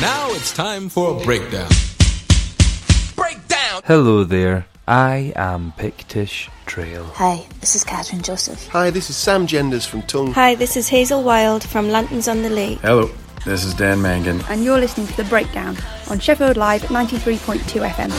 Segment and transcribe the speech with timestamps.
[0.00, 1.70] Now it's time for a breakdown.
[3.16, 3.82] Breakdown!
[3.84, 7.04] Hello there, I am Pictish Trail.
[7.14, 8.68] Hi, this is Kathryn Joseph.
[8.68, 10.32] Hi, this is Sam Genders from Tunng.
[10.34, 12.78] Hi, this is Hazel Wilde from Lanterns on the Lake.
[12.80, 13.10] Hello,
[13.46, 14.42] this is Dan Mangan.
[14.50, 15.76] and you're listening to The Breakdown
[16.10, 18.10] on Sheffield Live 93.2 FM.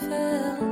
[0.00, 0.71] How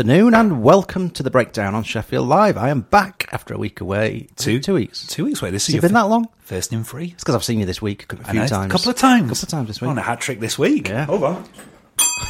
[0.00, 2.56] afternoon and welcome to the breakdown on Sheffield Live.
[2.56, 4.28] I am back after a week away.
[4.34, 5.06] Two- two weeks.
[5.06, 5.50] Two weeks away.
[5.50, 6.26] This Has is it your been that long?
[6.38, 7.08] First in free.
[7.08, 8.72] It's because I've seen you this week a few know, times.
[8.72, 9.26] A couple of times.
[9.26, 9.90] A couple of times this week.
[9.90, 10.88] On a hat trick this week.
[10.88, 11.04] Yeah.
[11.06, 11.44] On.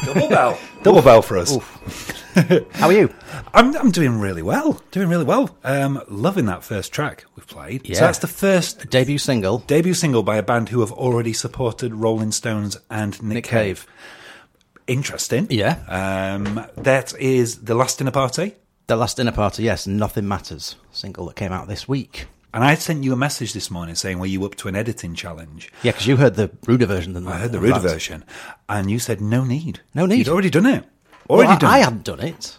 [0.03, 0.59] Double bell.
[0.83, 1.57] Double bell for us.
[2.73, 3.09] How are you?
[3.53, 4.81] I'm, I'm doing really well.
[4.91, 5.57] Doing really well.
[5.63, 7.87] Um, loving that first track we've played.
[7.87, 7.95] Yeah.
[7.95, 9.59] So that's the first Debut single.
[9.59, 13.87] debut single by a band who have already supported Rolling Stones and Nick, Nick Cave.
[14.87, 15.47] Interesting.
[15.49, 15.77] Yeah.
[15.87, 18.55] Um, that is The Last Dinner Party.
[18.87, 22.25] The last dinner party, yes, Nothing Matters single that came out this week.
[22.53, 25.15] And I sent you a message this morning saying, were you up to an editing
[25.15, 25.71] challenge?
[25.81, 27.89] Yeah, because you heard the ruder version than I heard the ruder that.
[27.89, 28.25] version.
[28.67, 29.79] And you said, no need.
[29.95, 30.17] No need.
[30.17, 30.83] You'd already done it.
[31.29, 31.83] Well, Already I, done I it.
[31.85, 32.57] hadn't done it.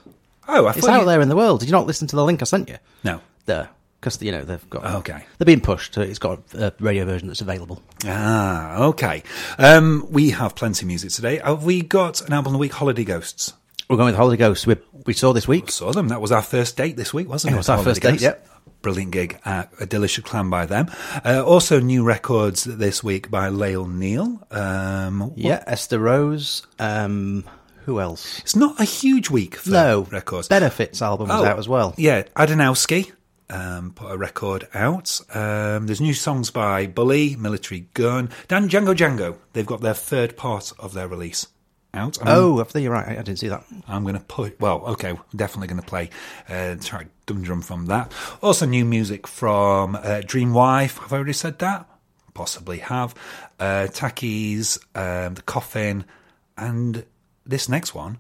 [0.49, 1.61] Oh, I It's out you- there in the world.
[1.61, 2.79] Did you not listen to the link I sent you?
[3.05, 3.21] No.
[3.45, 3.69] There.
[4.03, 4.85] Because, you know, they've got...
[4.97, 5.25] Okay.
[5.39, 5.95] They're being pushed.
[5.95, 7.81] So it's got a radio version that's available.
[8.05, 9.23] Ah, okay.
[9.59, 11.39] Um, we have plenty of music today.
[11.39, 13.53] Have we got an album of the week, Holiday Ghosts?
[13.89, 14.67] We're going with Holiday Ghosts.
[14.67, 14.75] We,
[15.07, 15.71] we saw this week.
[15.71, 16.09] Saw them.
[16.09, 17.59] That was our first date this week, wasn't It it?
[17.59, 18.23] was our Holiday first date, Ghosts.
[18.25, 18.49] yep.
[18.83, 20.91] Brilliant gig at a Delicious Clam by them.
[21.25, 24.45] Uh, also, new records this week by Lael Neale.
[24.51, 26.67] Um, Yeah, Esther Rose.
[26.81, 27.45] Um,
[27.85, 28.41] who else?
[28.41, 30.09] It's not a huge week for No.
[30.11, 30.49] records.
[30.49, 31.95] Benefits album was Oh, out as well.
[31.97, 33.13] Yeah, Adanowski.
[33.53, 35.21] Um, put a record out.
[35.35, 39.37] Um, there's new songs by Bully, Militarie Gun, Dan Django Django.
[39.53, 41.47] They've got their third part of their release
[41.93, 42.19] out.
[42.23, 43.09] I'm Oh, I think you're right.
[43.09, 43.65] I didn't see that.
[43.87, 46.09] I'm going to put, well, okay, definitely going to play
[46.49, 48.13] uh, track Dumdrum from that.
[48.43, 50.97] Also, new music from uh, Dream Wife.
[50.99, 51.87] Have I already said that?
[52.33, 53.15] Possibly have.
[53.61, 56.07] Uh, Tackies, um, The Coffin,
[56.57, 57.05] and
[57.45, 58.17] this next one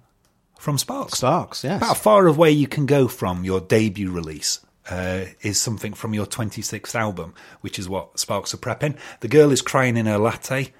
[0.58, 1.19] from Sparks.
[1.19, 1.78] Sparks, yes.
[1.78, 4.61] About far away you can go from your debut release.
[4.90, 8.96] Uh, is something from your 26th album, which is what Sparks are prepping.
[9.20, 10.73] The Girl is Crying in Her Latte,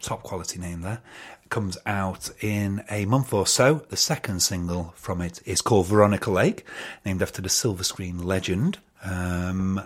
[0.00, 1.00] top quality name there,
[1.48, 3.84] comes out in a month or so.
[3.88, 6.64] The second single from it is called Veronica Lake,
[7.04, 8.78] named after the silver screen legend.
[9.04, 9.80] Um,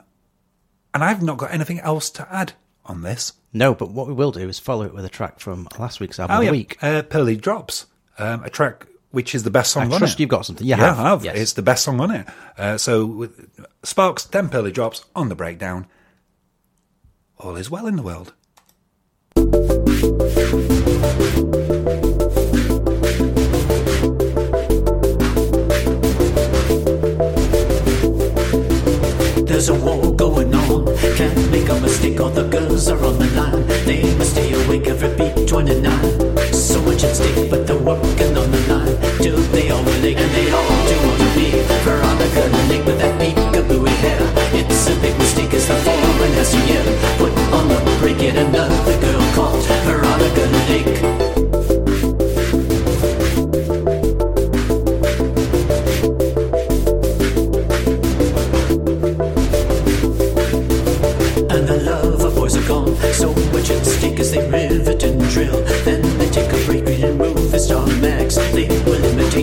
[0.95, 2.55] and I've not got anything else to add
[2.87, 3.35] on this.
[3.53, 6.19] No, but what we will do is follow it with a track from last week's
[6.19, 6.51] album Oh, yeah.
[6.51, 6.79] week.
[6.83, 7.87] Uh, Pearly Drops,
[8.19, 10.21] um, a track which is the best song I on trust it.
[10.21, 10.67] you've got something.
[10.67, 11.25] You yeah, have, I have.
[11.25, 11.37] yes.
[11.37, 12.27] It's the best song on it.
[12.57, 13.51] Uh, so with
[13.83, 15.87] Sparks, then Pearly Drops on the breakdown.
[17.39, 18.35] All is well in the world.
[29.47, 30.87] There's a war going on.
[31.17, 33.67] Can't make a mistake, all the girls are on the line.
[33.85, 36.30] They must stay awake every beat 29.
[36.61, 38.95] So much at stake, but they're working on the line.
[39.23, 40.19] Do they all relate?
[40.19, 41.51] And they all do want to be
[41.83, 44.21] Veronica Lake with that peekaboo hair.
[44.53, 46.85] It's a big mistake, as the foreman has to yell.
[47.17, 51.10] Put on the break, yet another girl called Veronica Lake.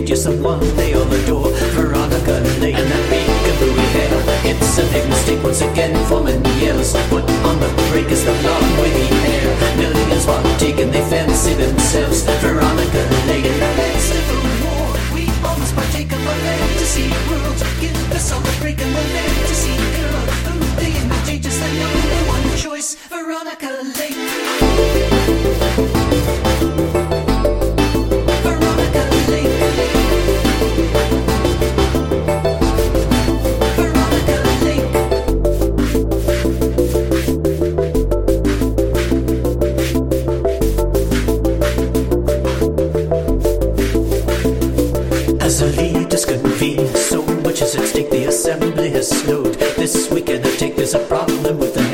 [0.06, 1.50] You someone they all adore.
[1.74, 4.14] Veronica Lake and that peekaboo hair.
[4.44, 5.96] It's a big mistake once again.
[6.06, 6.92] Foreman yells.
[7.08, 9.48] Put on the break is the blonde wavy hair.
[9.76, 12.22] Millions want taken, they fancy themselves.
[12.44, 12.87] Veronica
[49.08, 49.54] slowed.
[49.76, 51.87] This weekend I take there's a problem with the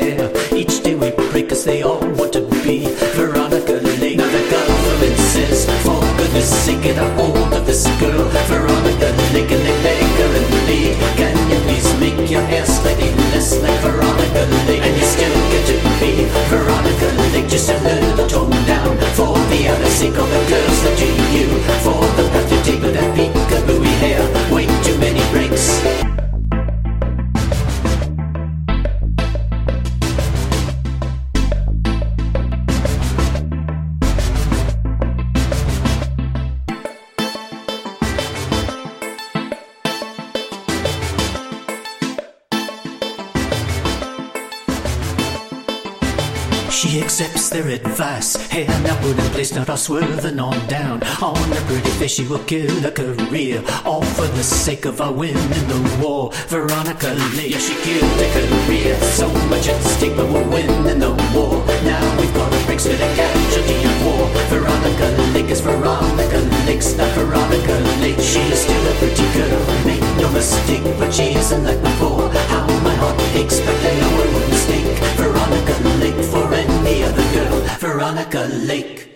[49.55, 51.01] in not all swerving on down.
[51.21, 53.63] On her pretty face, she will kill a career.
[53.85, 56.31] All for the sake of our win in the war.
[56.47, 58.95] Veronica Lake, she killed a career.
[59.15, 61.63] So much at stake, but we're winning the war.
[61.83, 64.27] Now we've got a break to the casualty of war.
[64.51, 68.19] Veronica Lake is Veronica Lake's not Veronica Lake.
[68.19, 72.29] She is still a pretty girl, make no mistake, but she isn't like before.
[72.51, 74.97] How my heart aches, but I know it won't mistake.
[75.15, 77.61] Veronica Lake for any other girl.
[77.79, 79.14] Veronica Lake.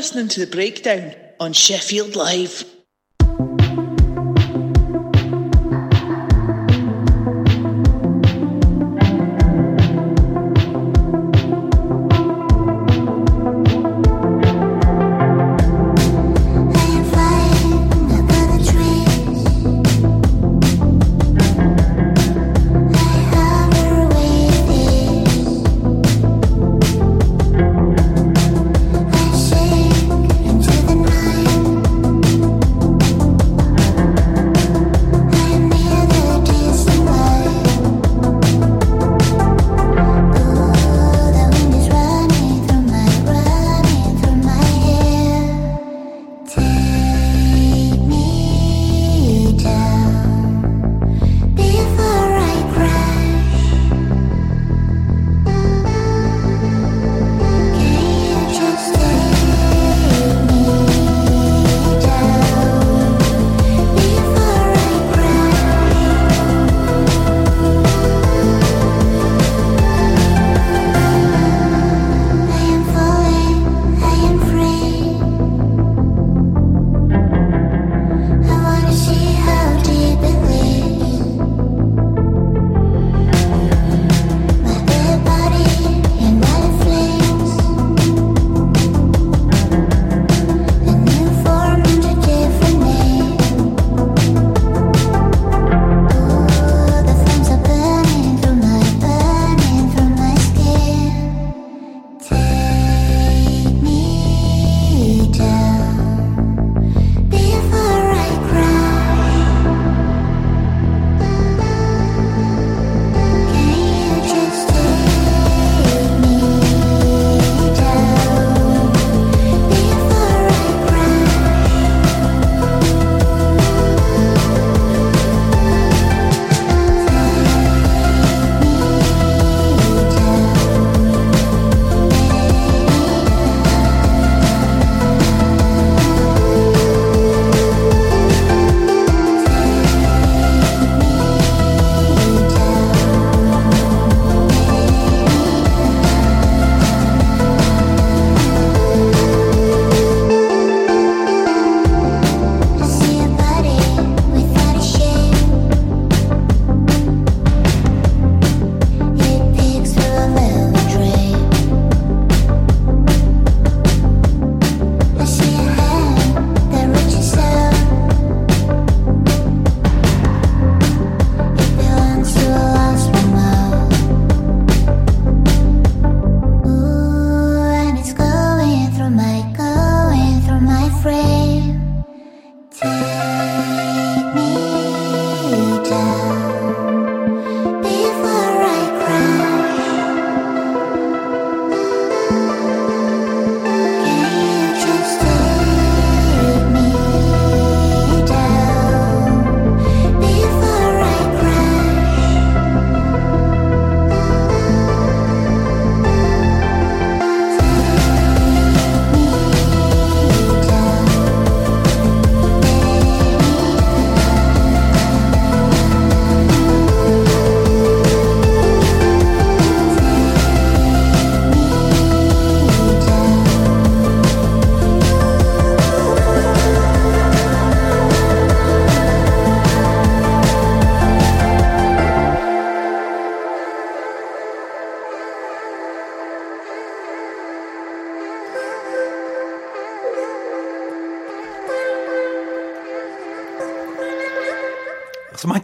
[0.00, 2.64] Listening to The Breakdown on Sheffield Live.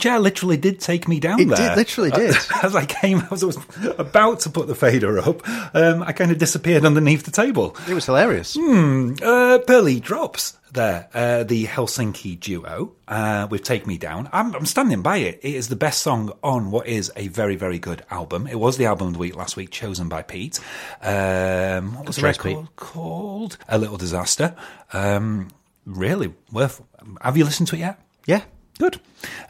[0.06, 1.68] Chair literally did take me down It there.
[1.70, 2.34] did, literally did.
[2.62, 3.58] As I came, as I was
[3.98, 5.42] about to put the fader up,
[5.74, 7.76] um, I kind of disappeared underneath the table.
[7.88, 8.54] It was hilarious.
[8.58, 9.14] Hmm.
[9.22, 11.08] Uh, Pearly drops there.
[11.14, 15.40] Uh, the Helsinki duo uh, with "Take Me Down." I'm, I'm standing by it.
[15.42, 18.46] It is the best song on what is a very, very good album.
[18.46, 20.60] It was the album of the week last week, chosen by Pete.
[21.02, 23.56] Um, what was the record called?
[23.68, 24.54] A Little Disaster.
[24.92, 25.48] Um,
[25.84, 26.82] really worth.
[27.22, 27.98] Have you listened to it yet?
[28.26, 28.42] Yeah.
[28.78, 29.00] Good.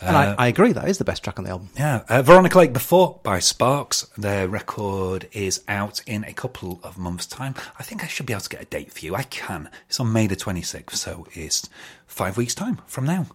[0.01, 1.71] And Uh, I, I agree, that is the best track on the album.
[1.77, 4.07] yeah, uh, Veronica Lake Before by Sparks.
[4.17, 7.55] Their record is out in a couple of months' time.
[7.79, 9.15] I think I should be able to get a date for you.
[9.17, 9.69] I can.
[9.89, 11.69] It's on May the 26th, so it's
[12.07, 13.27] five weeks' time from now.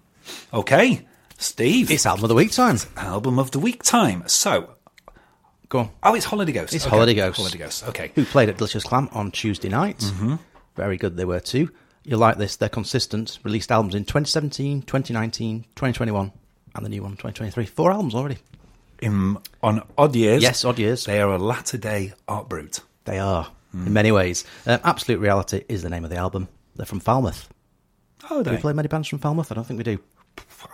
[0.54, 1.06] Okay,
[1.38, 1.92] Steve.
[1.92, 2.78] It's album of the week time.
[2.96, 4.24] Album of the week time.
[4.28, 4.76] So,
[5.68, 5.90] Go on.
[6.04, 6.74] oh, it's Holiday Ghost.
[6.74, 6.96] It's Okay.
[6.96, 7.38] Holiday Ghost.
[7.38, 7.88] Holiday Ghost.
[7.90, 8.12] Okay.
[8.16, 10.00] Who played at Delicious Clam on Tuesday night.
[10.00, 10.36] Mm-hmm.
[10.76, 11.70] Very good they were too.
[12.04, 12.56] You'll like this.
[12.56, 13.40] They're consistent.
[13.44, 16.32] Released albums in 2017, 2019, 2021,
[16.76, 17.66] and the new one, 2023.
[17.66, 18.38] Four albums already.
[19.02, 20.42] In, on Odd Years.
[20.44, 21.06] Yes, Odd Years.
[21.06, 22.80] They are a latter day Art Brut.
[23.06, 24.46] They are, in many ways.
[24.66, 26.48] Um, Absolute Reality is the name of the album.
[26.76, 27.50] They're from Falmouth.
[28.30, 28.56] Oh, Do they.
[28.56, 29.52] we play many bands from Falmouth?
[29.52, 30.00] I don't think we do.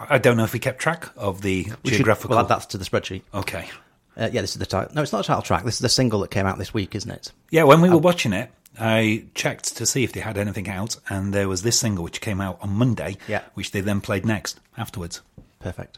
[0.09, 2.31] I don't know if we kept track of the We should- geographical.
[2.31, 3.21] we'll add that to the spreadsheet.
[3.33, 3.69] Okay.
[4.17, 4.93] Uh, yeah, this is the title.
[4.95, 5.63] No, it's not a title track.
[5.63, 7.31] This is the single that came out this week, isn't it?
[7.51, 10.97] Yeah, when we were watching it, I checked to see if they had anything out,
[11.09, 13.41] and there was this single which came out on Monday, Yeah.
[13.53, 15.21] which they then played next afterwards.
[15.59, 15.97] Perfect.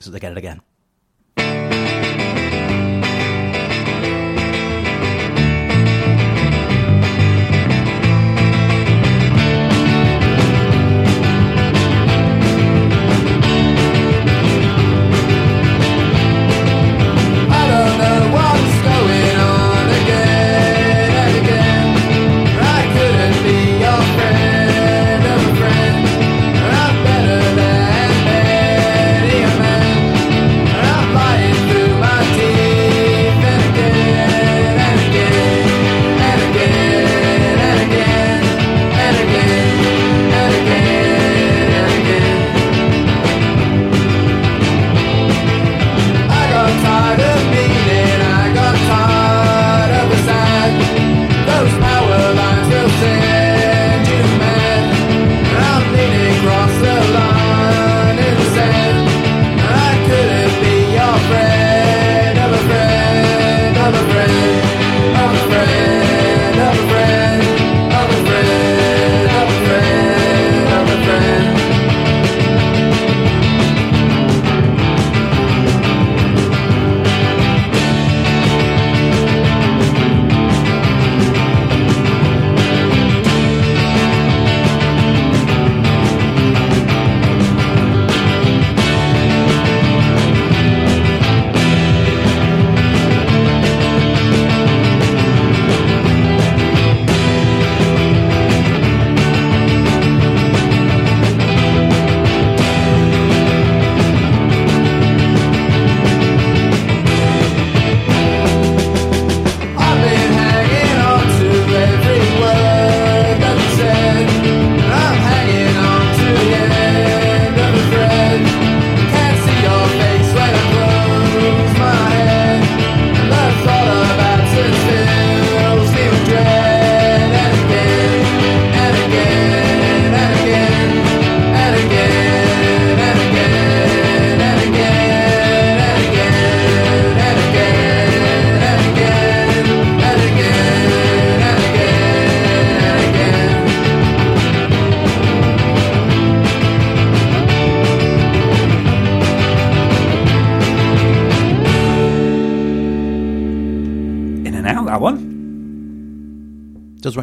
[0.00, 0.60] So they get it again.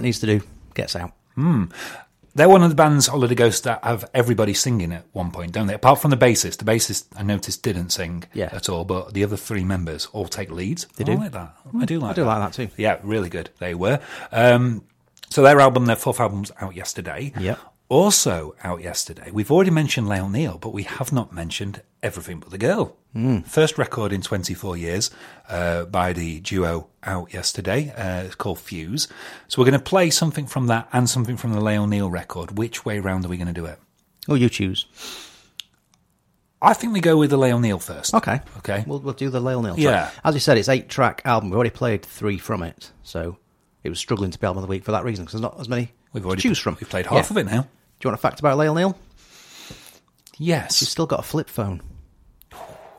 [0.10, 0.42] Needs to do.
[0.74, 1.12] Gets out.
[1.36, 1.66] Hmm.
[2.34, 5.68] They're one of the bands, Holiday Ghost, that have everybody singing at one point, don't
[5.68, 5.76] they?
[5.76, 6.58] Apart from the bassist.
[6.58, 8.50] The bassist, I noticed, didn't sing Yeah.
[8.52, 10.86] at all, but the other three members all take leads.
[10.96, 11.16] They I do.
[11.16, 11.56] like that.
[11.80, 12.28] I do like I do that.
[12.28, 12.70] like that too.
[12.76, 13.52] Yeah, really good.
[13.60, 14.00] They were.
[14.32, 14.84] Um,
[15.30, 17.34] so their album, their fourth album's out yesterday.
[17.40, 17.60] Yep.
[17.90, 19.30] Also out yesterday.
[19.32, 22.96] We've already mentioned Lael Neale, but we have not mentioned Everything But the Girl.
[23.16, 23.46] Mm.
[23.48, 25.10] First record in 24 years
[25.50, 27.92] uh, by the duo out yesterday.
[27.96, 29.08] Uh, it's called Fuse.
[29.48, 32.58] So we're going to play something from that and something from the Lael Neale record.
[32.58, 33.80] Which way round are we going to do it?
[34.28, 34.86] Oh, you choose.
[36.62, 38.14] I think we go with the Lael Neale first.
[38.14, 38.42] Okay.
[38.58, 38.84] Okay.
[38.86, 39.80] We'll, we'll do the Lael Neale.
[39.80, 40.12] Yeah.
[40.24, 41.50] As you said, it's eight track album.
[41.50, 43.38] We've already played three from it, so
[43.84, 45.60] it was struggling to be album of the week for that reason because there's not
[45.60, 46.76] as many We've to already choose from.
[46.80, 47.62] We've played half of it now.
[47.62, 48.98] Do you want a fact about Lael Neale?
[50.38, 50.78] Yes.
[50.78, 51.82] She's still got a flip phone.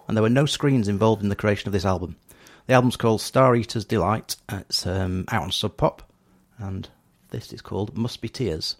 [0.09, 2.17] And there were no screens involved in the creation of this album.
[2.71, 4.37] The album's called Star Eater's Delight.
[4.49, 6.05] It's um, out on Sub Pop.
[6.57, 6.89] And
[7.31, 8.77] this is called Must Be Tears.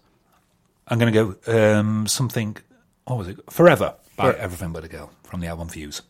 [0.87, 2.55] I'm going to go um, something.
[3.03, 3.39] What was it?
[3.51, 6.03] Forever by For- Everything But a Girl from the album Fuse.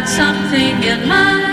[0.00, 1.49] Got something in my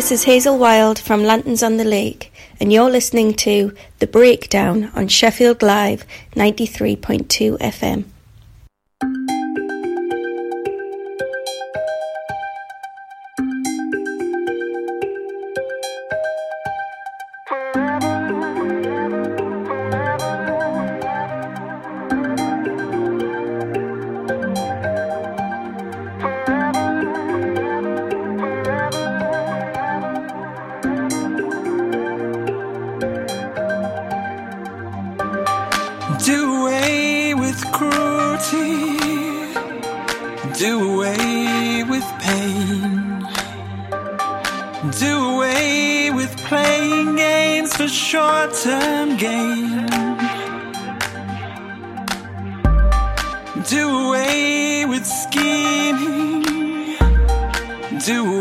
[0.00, 4.90] this is Hazel Wilde from Lanterns on the Lake, and you're listening to The Breakdown
[4.94, 8.09] on Sheffield Live 93.2 FM.
[47.16, 49.86] Games for short term gain.
[53.68, 56.42] Do away with scheming.
[58.04, 58.39] Do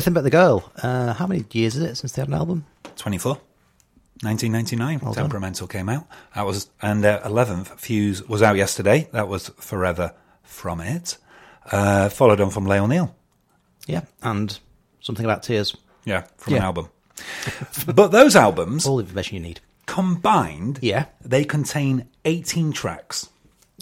[0.00, 0.72] Everything but the girl.
[0.82, 2.64] Uh, how many years is it since they had an album?
[2.96, 3.34] 24.
[4.22, 5.24] 1999, Well done.
[5.24, 6.06] Temperamental came out.
[6.34, 9.10] That was, and uh, 11th, Fuse was out yesterday.
[9.12, 11.18] That was Forever from it.
[11.70, 13.14] Uh, followed on from Lael Neale.
[13.86, 14.58] Yeah, and
[15.02, 15.76] something about tears.
[16.06, 16.88] Yeah, from an album.
[17.94, 19.60] but those albums, All the information you need.
[19.84, 21.06] combined, Yeah.
[21.22, 23.28] they contain 18 tracks.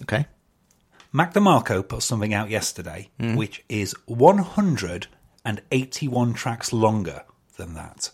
[0.03, 0.27] Okay.
[1.13, 3.37] Mac DeMarco put something out yesterday, Mm.
[3.37, 3.95] which is
[5.49, 7.25] 181 tracks longer
[7.57, 8.11] than that.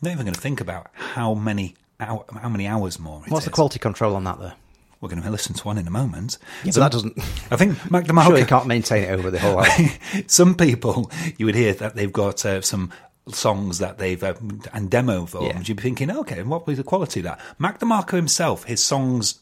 [0.00, 3.22] I'm not even going to think about how many hour, how many hours more.
[3.28, 4.52] What's the quality control on that, though?
[5.00, 6.38] We're going to listen to one in a moment.
[6.64, 7.18] Yeah, but that doesn't.
[7.50, 9.62] I think Mac Sure, can't maintain it over the whole
[10.28, 12.90] some people you would hear that they've got uh, some
[13.28, 14.34] songs that they've uh,
[14.72, 15.48] and demo forms.
[15.48, 15.62] Yeah.
[15.62, 17.40] You'd be thinking, okay, what was the quality of that?
[17.58, 19.40] Mac DeMarco himself, his songs,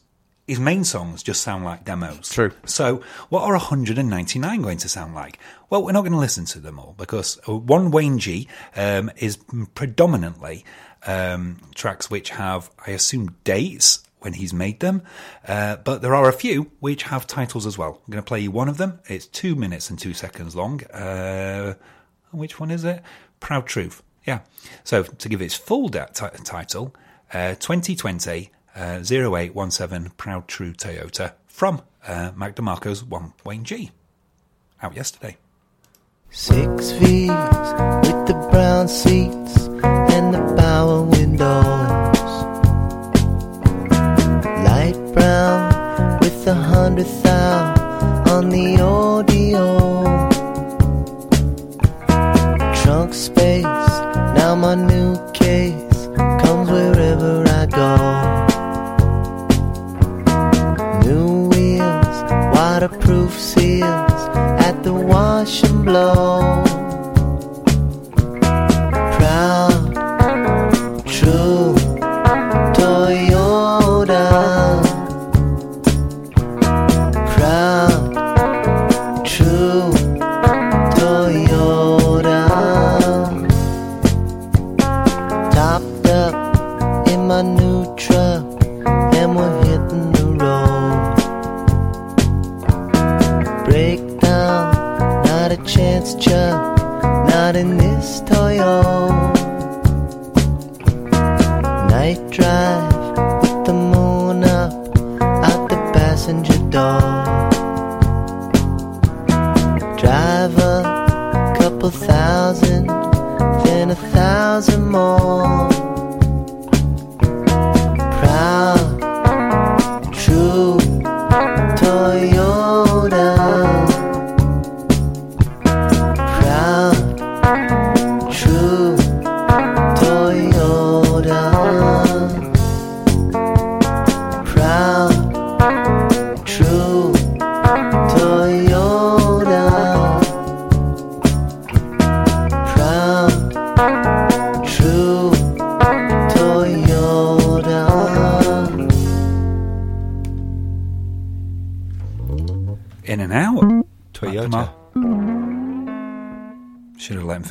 [0.51, 2.27] his main songs just sound like demos.
[2.27, 2.51] True.
[2.65, 5.39] So, what are 199 going to sound like?
[5.69, 9.09] Well, we're not going to listen to them all because uh, one Wayne G um,
[9.15, 9.39] is
[9.75, 10.65] predominantly
[11.07, 15.03] um, tracks which have, I assume, dates when he's made them,
[15.47, 18.01] uh, but there are a few which have titles as well.
[18.05, 18.99] I'm going to play you one of them.
[19.07, 20.83] It's two minutes and two seconds long.
[20.87, 21.75] Uh,
[22.31, 23.01] which one is it?
[23.39, 24.03] Proud Truth.
[24.27, 24.41] Yeah.
[24.83, 26.03] So to give its full ti-
[26.43, 26.93] title,
[27.33, 33.91] uh, 2020 uh, 0817 Proud True Toyota from uh, DeMarco's One Wayne G.
[34.81, 35.37] Out yesterday.
[36.29, 42.17] Six feet with the brown seats and the power windows.
[44.65, 47.73] Light brown with a hundred thou
[48.33, 49.77] on the audio.
[52.81, 55.90] Trunk space, now my new kid
[62.91, 66.80] waterproof seals at the wash and blow.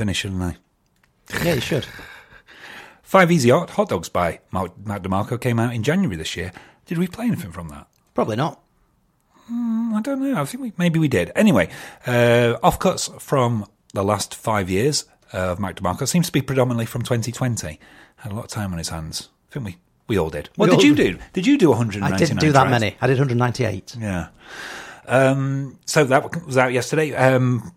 [0.00, 0.56] Finish, shouldn't I?
[1.44, 1.86] Yeah, you should.
[3.02, 6.52] Five Easy Hot Hot Dogs by Mark, Mac DeMarco came out in January this year.
[6.86, 7.86] Did we play anything from that?
[8.14, 8.62] Probably not.
[9.52, 10.40] Mm, I don't know.
[10.40, 11.32] I think we, maybe we did.
[11.36, 11.68] Anyway,
[12.06, 17.02] uh, offcuts from the last five years of Mac DeMarco seems to be predominantly from
[17.02, 17.78] 2020.
[18.16, 19.28] Had a lot of time on his hands.
[19.50, 19.76] I think we,
[20.08, 20.48] we all did.
[20.56, 21.18] What We did you do?
[21.34, 22.70] Did you do 199 I didn't do that tracks?
[22.70, 22.96] many.
[23.02, 23.96] I did 198.
[24.00, 24.28] Yeah.
[25.06, 27.12] Um, so that was out yesterday.
[27.14, 27.72] Um,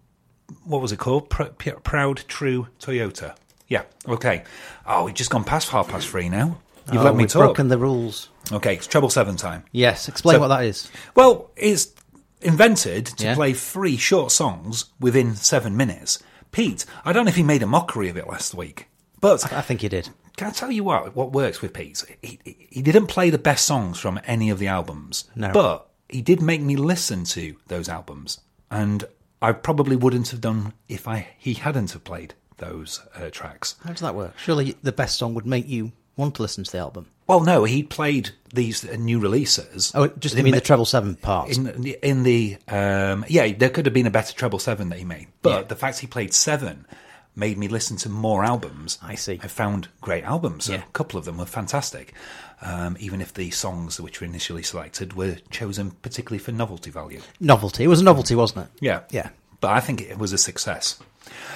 [0.65, 1.29] what was it called?
[1.29, 3.35] Pr- P- Proud True Toyota.
[3.67, 3.83] Yeah.
[4.07, 4.43] Okay.
[4.85, 6.57] Oh, we've just gone past half past three now.
[6.91, 7.41] You've Oh, let me we've talk.
[7.41, 8.29] broken the rules.
[8.51, 9.63] Okay, it's treble seven time.
[9.71, 10.89] Yes, explain So- what that is.
[11.15, 11.87] Well, it's
[12.41, 13.35] invented to Yeah.
[13.35, 16.19] play three short songs within seven minutes.
[16.51, 18.87] Pete, I don't know if he made a mockery of it last week,
[19.21, 20.09] but I think he did.
[20.35, 21.15] Can I tell you what?
[21.15, 22.03] What works with Pete?
[22.21, 25.51] He, he, he didn't play the best songs from any of the albums, No.
[25.53, 29.05] but he did make me listen to those albums, and
[29.43, 33.75] I probably wouldn't have done if I he hadn't have played those uh, tracks.
[33.83, 34.33] How does that work?
[34.39, 37.07] Surely the best song would make you want to listen to the album.
[37.27, 39.91] Well, no, he played these uh, new releases.
[39.95, 43.69] Oh, just you mean the treble seven part in the, in the um, yeah, there
[43.69, 45.63] could have been a better treble seven that he made, but Yeah.
[45.63, 46.85] the fact he played seven
[47.35, 48.97] made me listen to more albums.
[49.01, 49.39] I see.
[49.41, 50.69] I found great albums.
[50.69, 50.77] Yeah.
[50.77, 52.13] A couple of them were fantastic,
[52.61, 57.21] um, even if the songs which were initially selected were chosen particularly for novelty value.
[57.39, 57.83] Novelty.
[57.83, 58.71] It was a novelty, wasn't it?
[58.81, 59.29] Yeah, Yeah.
[59.59, 60.99] But I think it was a success.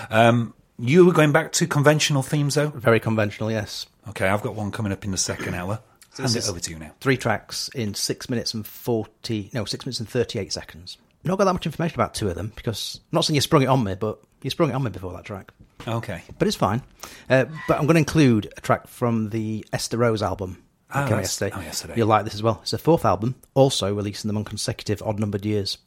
[0.10, 2.70] Um, you were going back to conventional themes, though.
[2.70, 3.86] Very conventional, yes.
[4.08, 5.82] Okay, I've got one coming up in the second hour.
[6.18, 6.92] Hand it over to you now.
[7.02, 10.98] Three tracks in six minutes and 40, no, six minutes and 38 seconds.
[11.24, 13.64] Not got that much information about two of them because I'm not saying you sprung
[13.64, 15.52] it on me, but you sprung it on me before that track.
[15.88, 16.22] Okay.
[16.38, 16.82] But it's fine.
[17.30, 20.62] Uh, but I'm going to include a track from the Esther Rose album.
[20.94, 21.56] came yesterday.
[21.56, 21.94] oh, yesterday.
[21.98, 22.60] You'll like this as well.
[22.62, 25.78] It's a fourth album, also releasing them on consecutive odd numbered years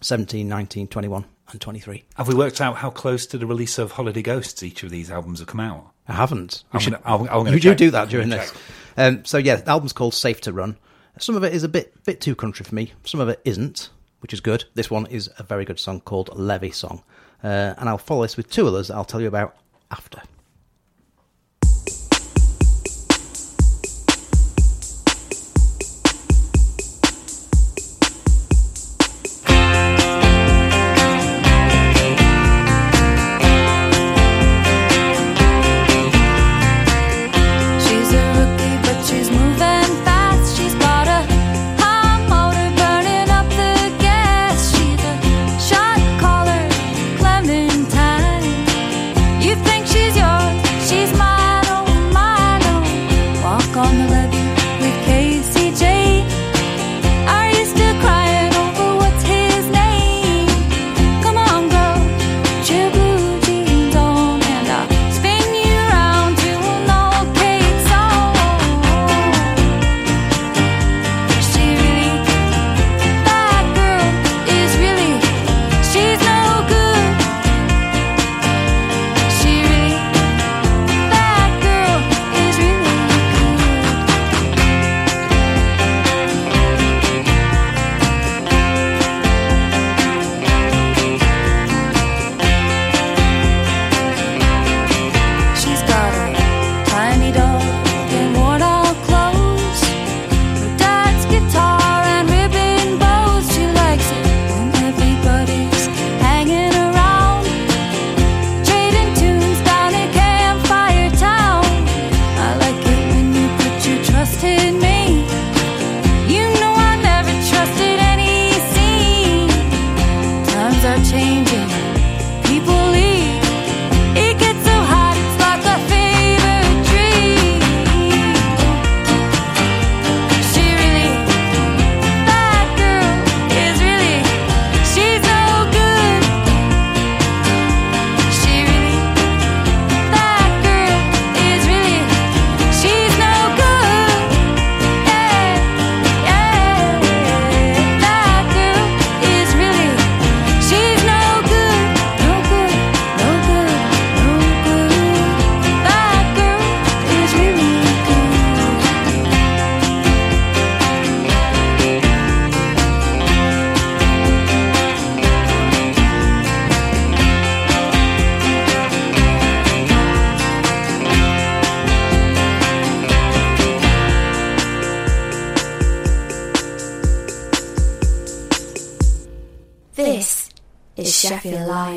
[0.00, 2.04] 17, 19, 21, and 23.
[2.16, 5.10] Have we worked out how close to the release of Holiday Ghosts each of these
[5.10, 5.90] albums have come out?
[6.06, 6.64] I haven't.
[6.72, 7.78] I'm We should- gonna- I'm- I'm you do check.
[7.78, 8.52] do that during this.
[8.96, 10.76] Um, so yeah, the album's called Safe to Run.
[11.18, 12.92] Some of it is a bit bit too country for me.
[13.04, 14.64] Some of it isn't, which is good.
[14.74, 17.02] This one is a very good song called Levee Song,
[17.42, 19.56] uh, and I'll follow this with two others I'll tell you about
[19.90, 20.22] after.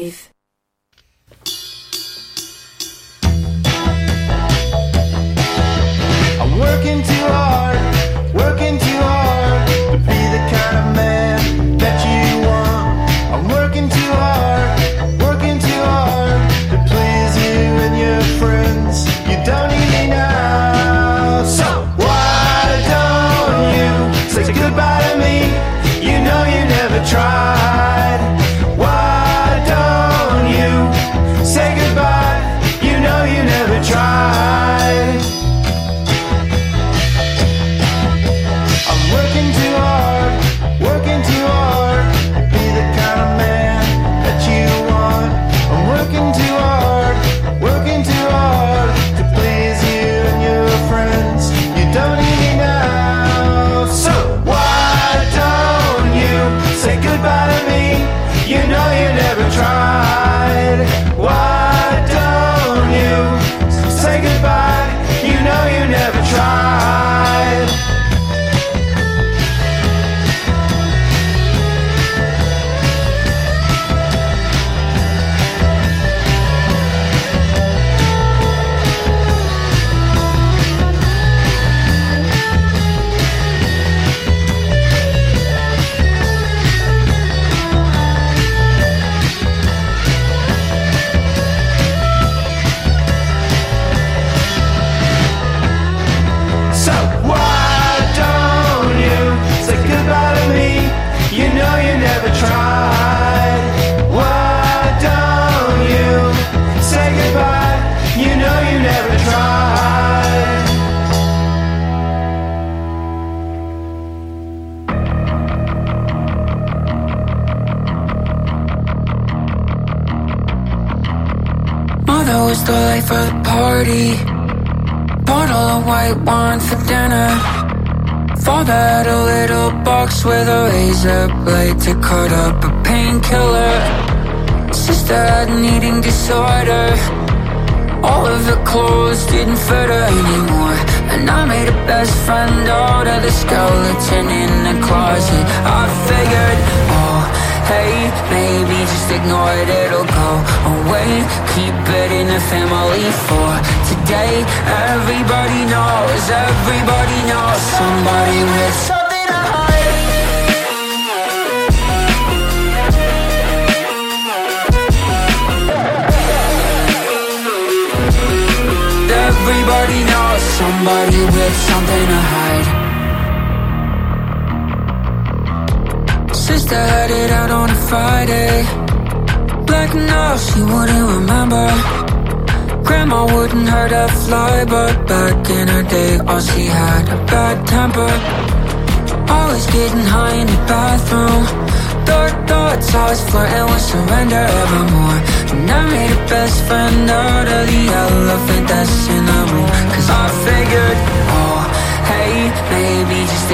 [0.02, 0.41] Sheffield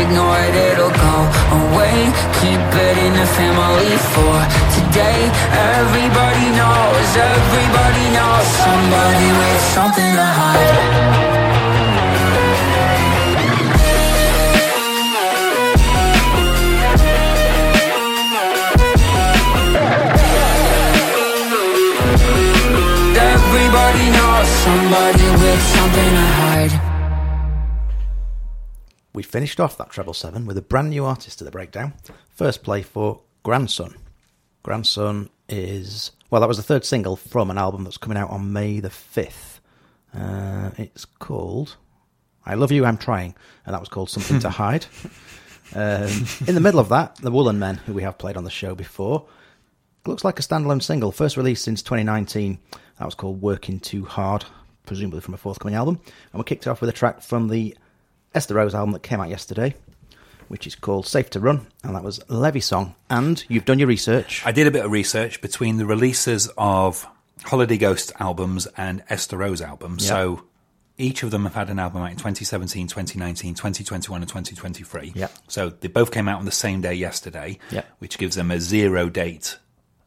[0.07, 1.15] ignore it, it'll go
[1.59, 1.97] away.
[2.39, 4.37] Keep it in the family for
[4.75, 5.19] today.
[5.75, 10.75] Everybody knows, everybody knows somebody with something to hide.
[23.33, 26.46] Everybody knows somebody with something to hide.
[29.27, 31.91] Finished off that treble seven with a brand new artist to the breakdown.
[32.29, 33.93] First play for Grandson.
[34.63, 38.53] Grandson is well, that was the third single from an album that's coming out on
[38.53, 39.59] May the fifth.
[40.17, 41.75] Uh, it's called
[42.45, 44.85] "I Love You, I'm Trying," and that was called "Something to Hide."
[45.75, 48.49] Um, in the middle of that, the Woolen Men, who we have played on the
[48.49, 49.25] show before,
[50.05, 52.59] looks like a standalone single, first released since 2019.
[52.97, 54.45] That was called "Working Too Hard,"
[54.85, 55.99] presumably from a forthcoming album.
[56.31, 57.75] And we kicked off with a track from the
[58.37, 59.73] Esther Rose album that came out yesterday,
[60.47, 62.93] which is called Safe to Run, and that was Levee Song.
[63.09, 64.43] And you've done your research.
[64.45, 67.07] I did a bit of research between the releases of
[67.43, 70.03] Holiday Ghost albums and Esther Rose albums.
[70.03, 70.09] Yeah.
[70.09, 70.43] So
[70.99, 75.13] each of them have had an album out in 2017, 2019, 2021, and 2023.
[75.15, 75.29] Yeah.
[75.47, 77.83] So they both came out on the same day yesterday, Yeah.
[77.97, 79.57] which gives them a zero date,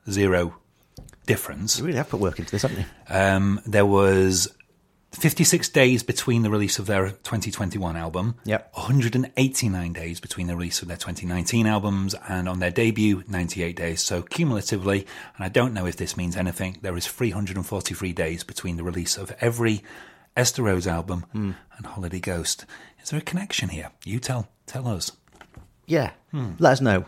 [0.08, 0.54] zero
[1.26, 1.78] difference.
[1.80, 2.84] You really have put work into this, haven't you?
[3.08, 4.48] Um, there was
[5.12, 8.36] 56 days between the release of their 2021 album.
[8.44, 8.70] Yep.
[8.74, 14.02] 189 days between the release of their 2019 albums and on their debut, 98 days.
[14.02, 15.06] So cumulatively,
[15.36, 19.16] and I don't know if this means anything, there is 343 days between the release
[19.16, 19.82] of every
[20.36, 21.52] Esther Rose album Hmm.
[21.76, 22.64] and Holiday Ghost.
[23.02, 23.90] Is there a connection here?
[24.04, 25.10] You tell tell us.
[25.86, 26.12] Yeah.
[26.30, 26.52] Hmm.
[26.60, 27.06] Let us know.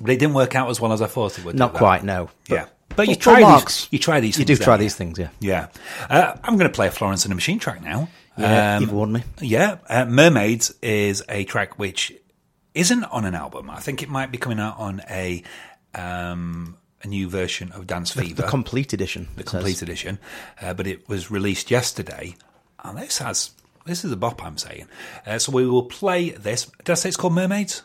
[0.00, 1.54] But it didn't work out as well as I thought it would.
[1.54, 2.30] Not quite, no.
[2.48, 2.66] But- yeah.
[2.98, 3.52] But you try full these.
[3.52, 3.88] marks.
[3.92, 4.38] You try these.
[4.40, 5.28] You do try these things, yeah.
[5.38, 5.68] Yeah.
[6.10, 8.08] Uh, I'm going to play a Florence and the Machine track now.
[8.36, 9.22] Yeah, you've warned me.
[9.40, 9.78] Yeah.
[9.88, 12.12] Uh, Mermaids is a track which
[12.74, 13.70] isn't on an album.
[13.70, 15.44] I think it might be coming out on a
[15.94, 19.50] um, a new version of Dance Fever, the complete edition, the says.
[19.50, 20.18] complete edition.
[20.60, 22.34] Uh, but it was released yesterday,
[22.82, 23.52] and this has
[23.86, 24.44] this is a bop.
[24.44, 24.88] I'm saying.
[25.24, 26.66] Uh, so we will play this.
[26.78, 27.82] Did I say it's called Mermaids?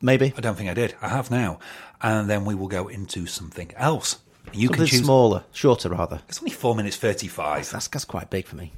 [0.00, 0.34] Maybe.
[0.36, 0.96] I don't think I did.
[1.00, 1.60] I have now,
[2.00, 4.18] and then we will go into something else.
[4.52, 5.04] You Something can choose.
[5.04, 6.20] smaller, shorter rather.
[6.28, 7.70] It's only four minutes thirty-five.
[7.70, 8.72] That's, that's quite big for me.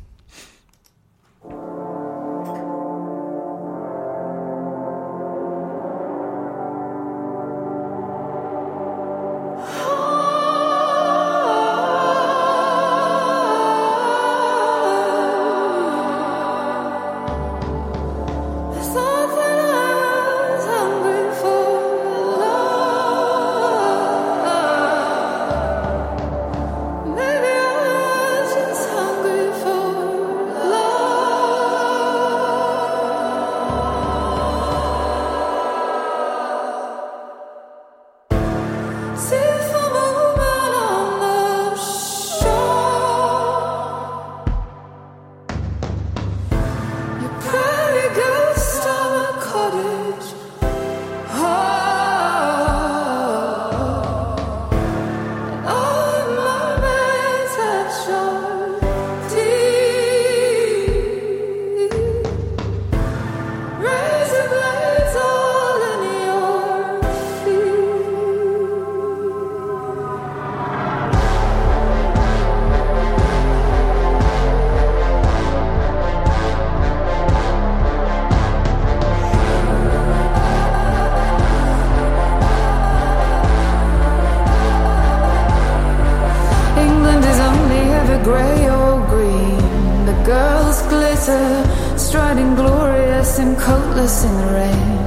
[94.24, 95.04] In the rain.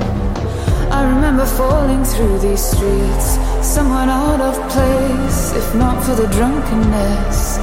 [0.97, 3.27] I remember falling through these streets,
[3.75, 7.57] somewhat out of place, if not for the drunkenness.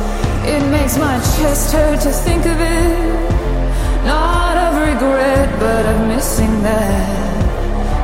[0.55, 4.05] It makes my chest hurt to think of it.
[4.05, 7.25] Not of regret, but of missing that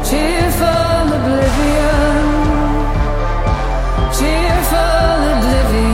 [0.09, 2.25] cheerful oblivion.
[4.19, 5.90] Cheerful oblivion.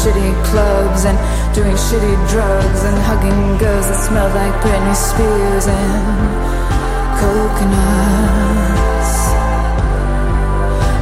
[0.00, 1.18] Shitty clubs and
[1.54, 6.04] doing shitty drugs and hugging girls that smelled like Britney Spears and
[7.20, 9.12] coconuts.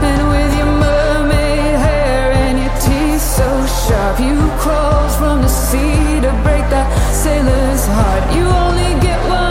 [0.02, 3.48] And with your mermaid hair and your teeth so
[3.86, 8.24] sharp, you crawled from the sea to break that sailor's heart.
[8.34, 9.47] You only get one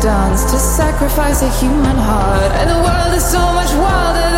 [0.00, 2.52] dance, to sacrifice a human heart.
[2.52, 4.29] And the world is so much wilder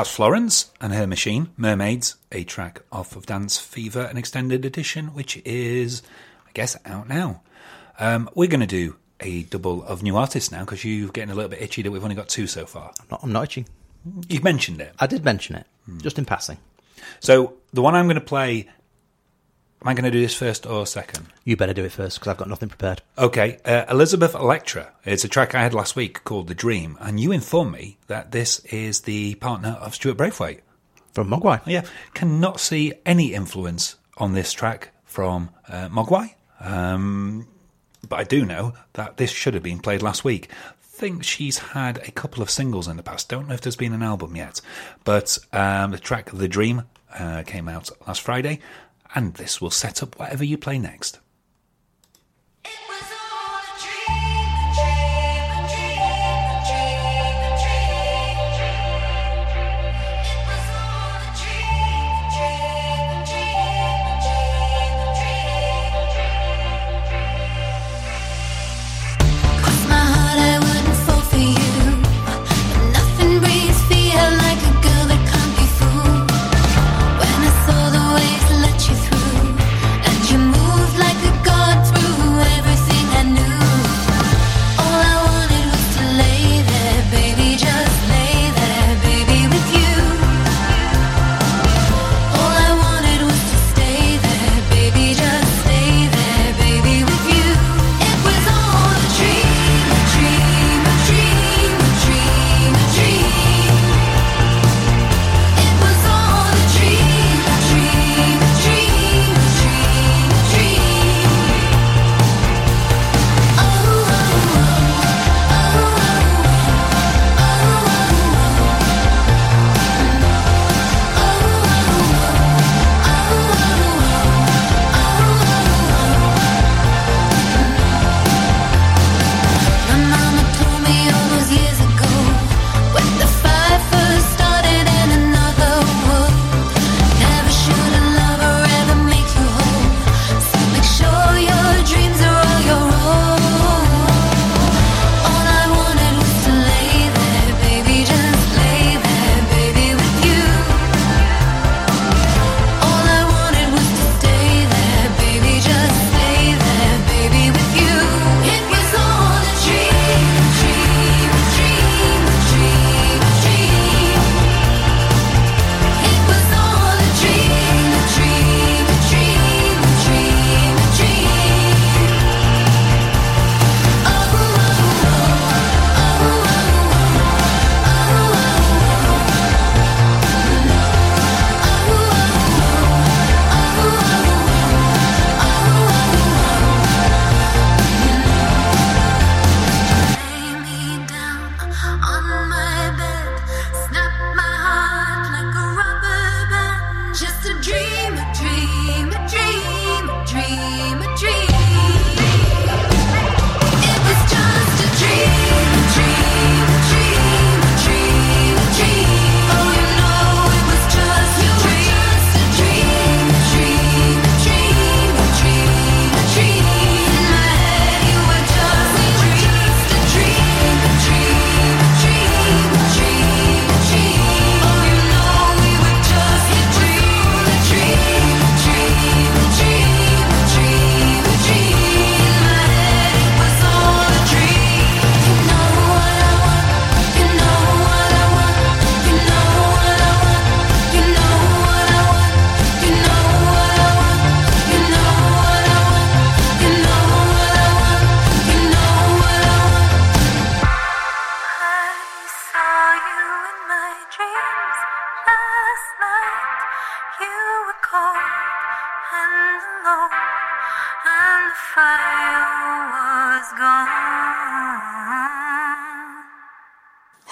[0.00, 5.08] That's Florence and her machine, Mermaids, a track off of Dance Fever, an extended edition,
[5.08, 6.00] which is,
[6.48, 7.42] I guess, out now.
[7.98, 11.34] Um, we're going to do a double of new artists now because you're getting a
[11.34, 12.94] little bit itchy that we've only got two so far.
[12.98, 13.66] I'm not, I'm not itching.
[14.26, 14.94] You mentioned it.
[14.98, 15.98] I did mention it, Hmm.
[15.98, 16.56] just in passing.
[17.20, 18.70] So the one I'm going to play,
[19.82, 21.26] am I going to do this first or second?
[21.44, 23.02] You better do it first because I've got nothing prepared.
[23.18, 24.92] Okay, uh, Elisabeth Elektra.
[25.04, 28.32] It's a track I had last week called The Dream, and you informed me that
[28.32, 30.60] this is the partner of Stuart Braithwaite.
[31.12, 31.60] From Mogwai.
[31.66, 31.82] Yeah,
[32.14, 36.34] cannot see any influence on this track from uh, Mogwai.
[36.60, 37.48] Um,
[38.08, 40.48] but I do know that this should have been played last week.
[40.82, 43.28] Think she's had a couple of singles in the past.
[43.28, 44.60] Don't know if there's been an album yet,
[45.02, 46.82] but um, the track "The Dream"
[47.18, 48.60] uh, came out last Friday,
[49.14, 51.20] and this will set up whatever you play next.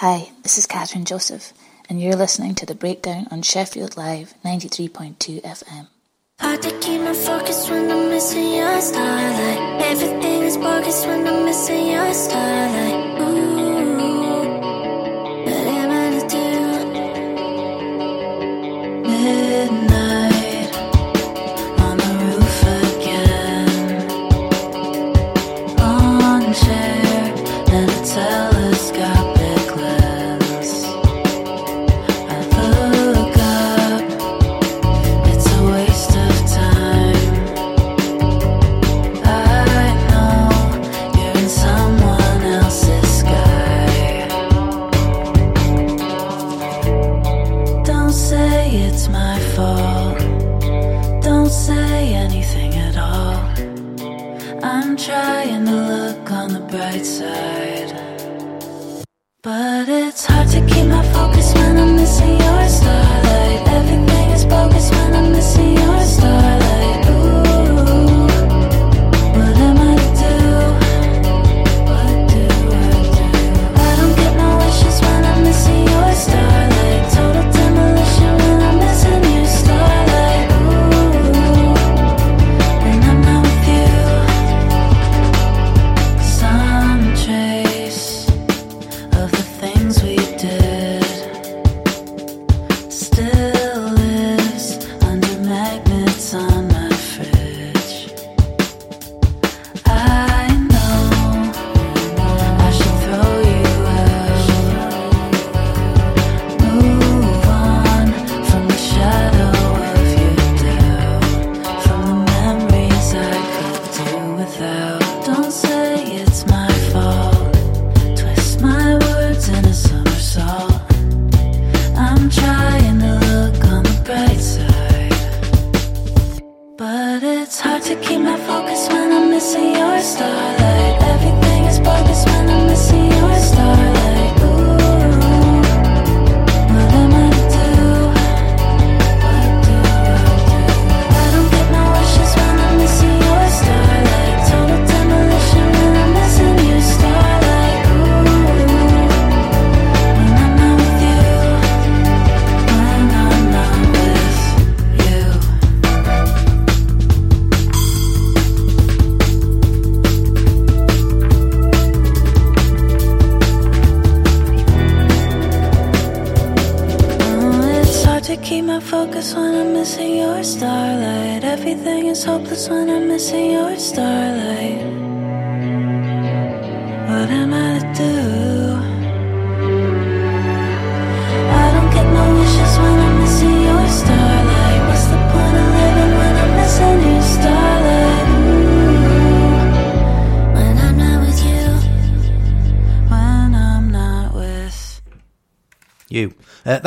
[0.01, 1.53] Hi, this is Kathryn Joseph,
[1.89, 5.89] and you're listening to The Breakdown on Sheffield Live 93.2 FM.
[6.39, 9.83] Hard to keep my focus when I'm missing your starlight.
[9.83, 13.28] Everything is bogus when I'm missing your starlight.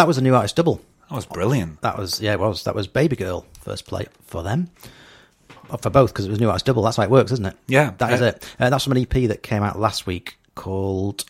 [0.01, 0.81] That was a new artist double.
[1.09, 1.81] That was brilliant.
[1.81, 2.63] That was yeah, it was.
[2.63, 4.71] That was Babygirl first play for them.
[5.79, 6.81] For both because it was new artist double.
[6.81, 7.55] That's how it works, isn't it?
[7.67, 7.91] Yeah.
[7.99, 8.55] that is it.
[8.59, 11.23] Uh, that's from an EP that came out last week called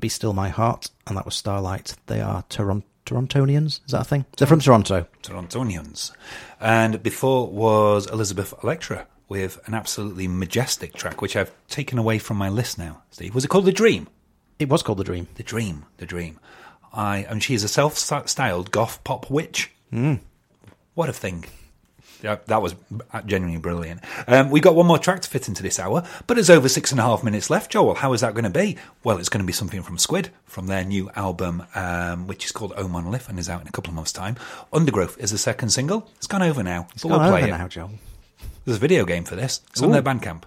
[0.00, 1.94] "Be Still My Heart," and that was Starlight.
[2.06, 3.80] They are Toron- Torontonians.
[3.84, 4.24] Is that a thing?
[4.38, 5.06] They're from Toronto.
[5.22, 6.12] Torontonians.
[6.58, 12.38] And before was Elisabeth Elektra with an absolutely majestic track, which I've taken away from
[12.38, 13.02] my list now.
[13.10, 14.08] Steve, was it called The Dream?
[14.58, 15.28] It was called The Dream.
[15.34, 15.84] The Dream.
[15.98, 16.40] The Dream.
[16.96, 19.70] I and she is a self-styled goth pop witch.
[19.92, 20.20] Mm.
[20.94, 21.44] What a thing!
[22.22, 22.74] Yeah, that was
[23.26, 24.00] genuinely brilliant.
[24.26, 26.90] Um, we got one more track to fit into this hour, but there's over six
[26.90, 27.70] and a half minutes left.
[27.70, 28.78] Joel, how is that going to be?
[29.04, 32.52] Well, it's going to be something from Squid from their new album, um, which is
[32.52, 34.36] called Oh Monolith and is out in a couple of months' time.
[34.72, 36.08] Undergrowth is the second single.
[36.16, 37.58] It's gone over now, It's gone we'll play over it.
[37.58, 37.90] now, Joel.
[38.64, 39.60] There's a video game for this.
[39.70, 40.44] It's on their Bandcamp.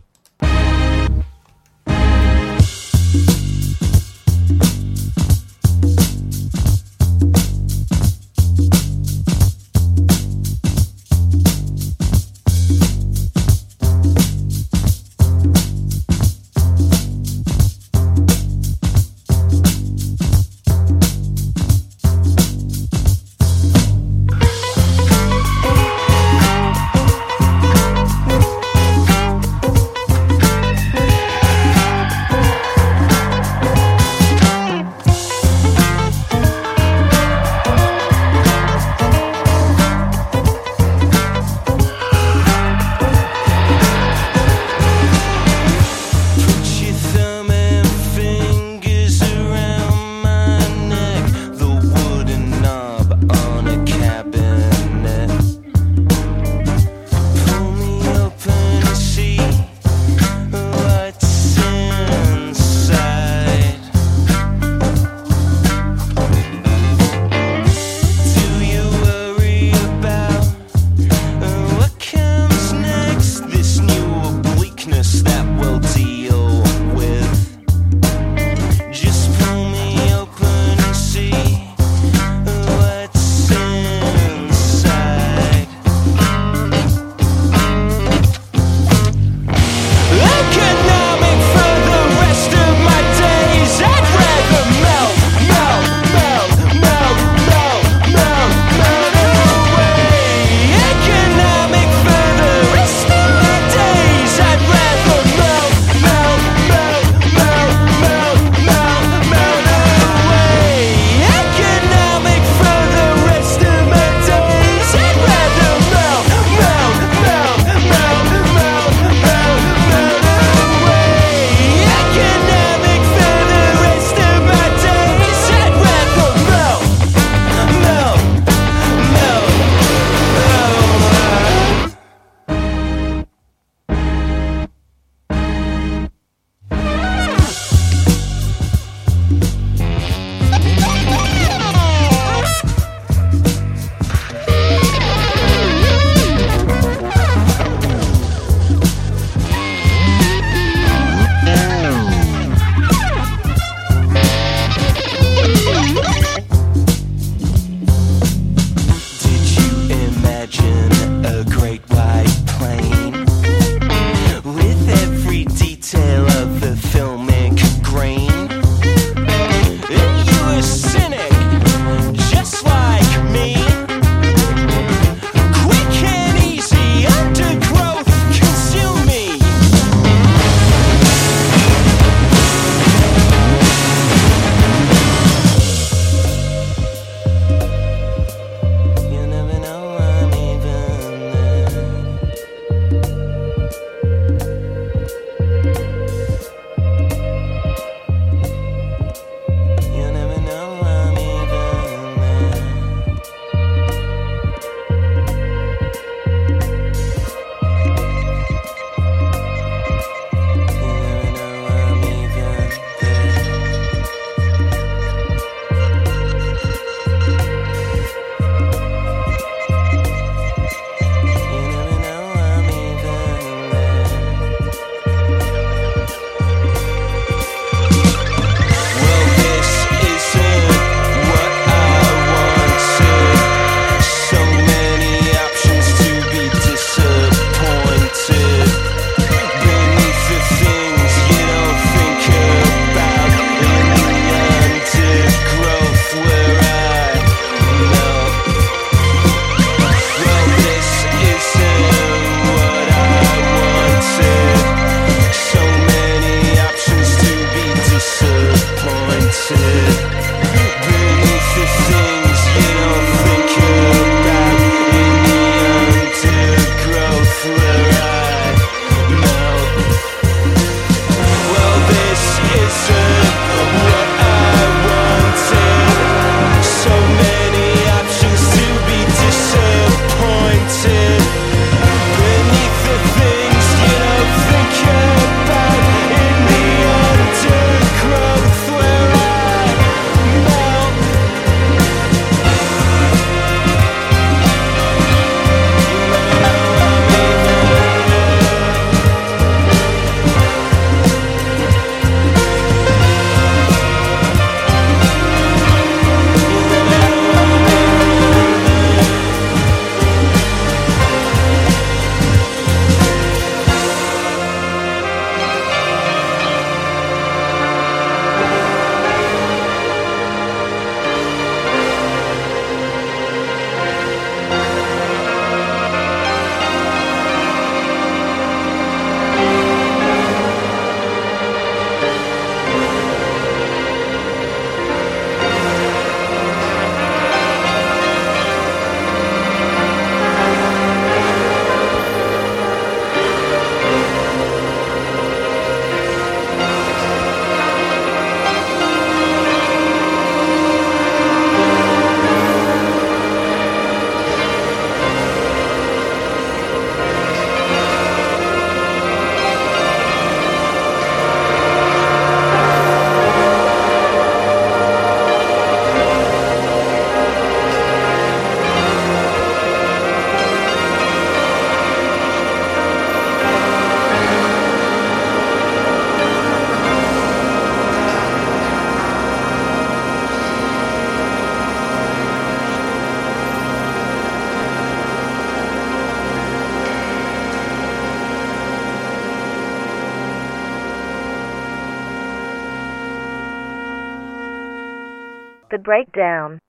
[395.83, 396.59] Breakdown.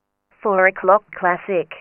[0.42, 1.79] 4 o'clock classic.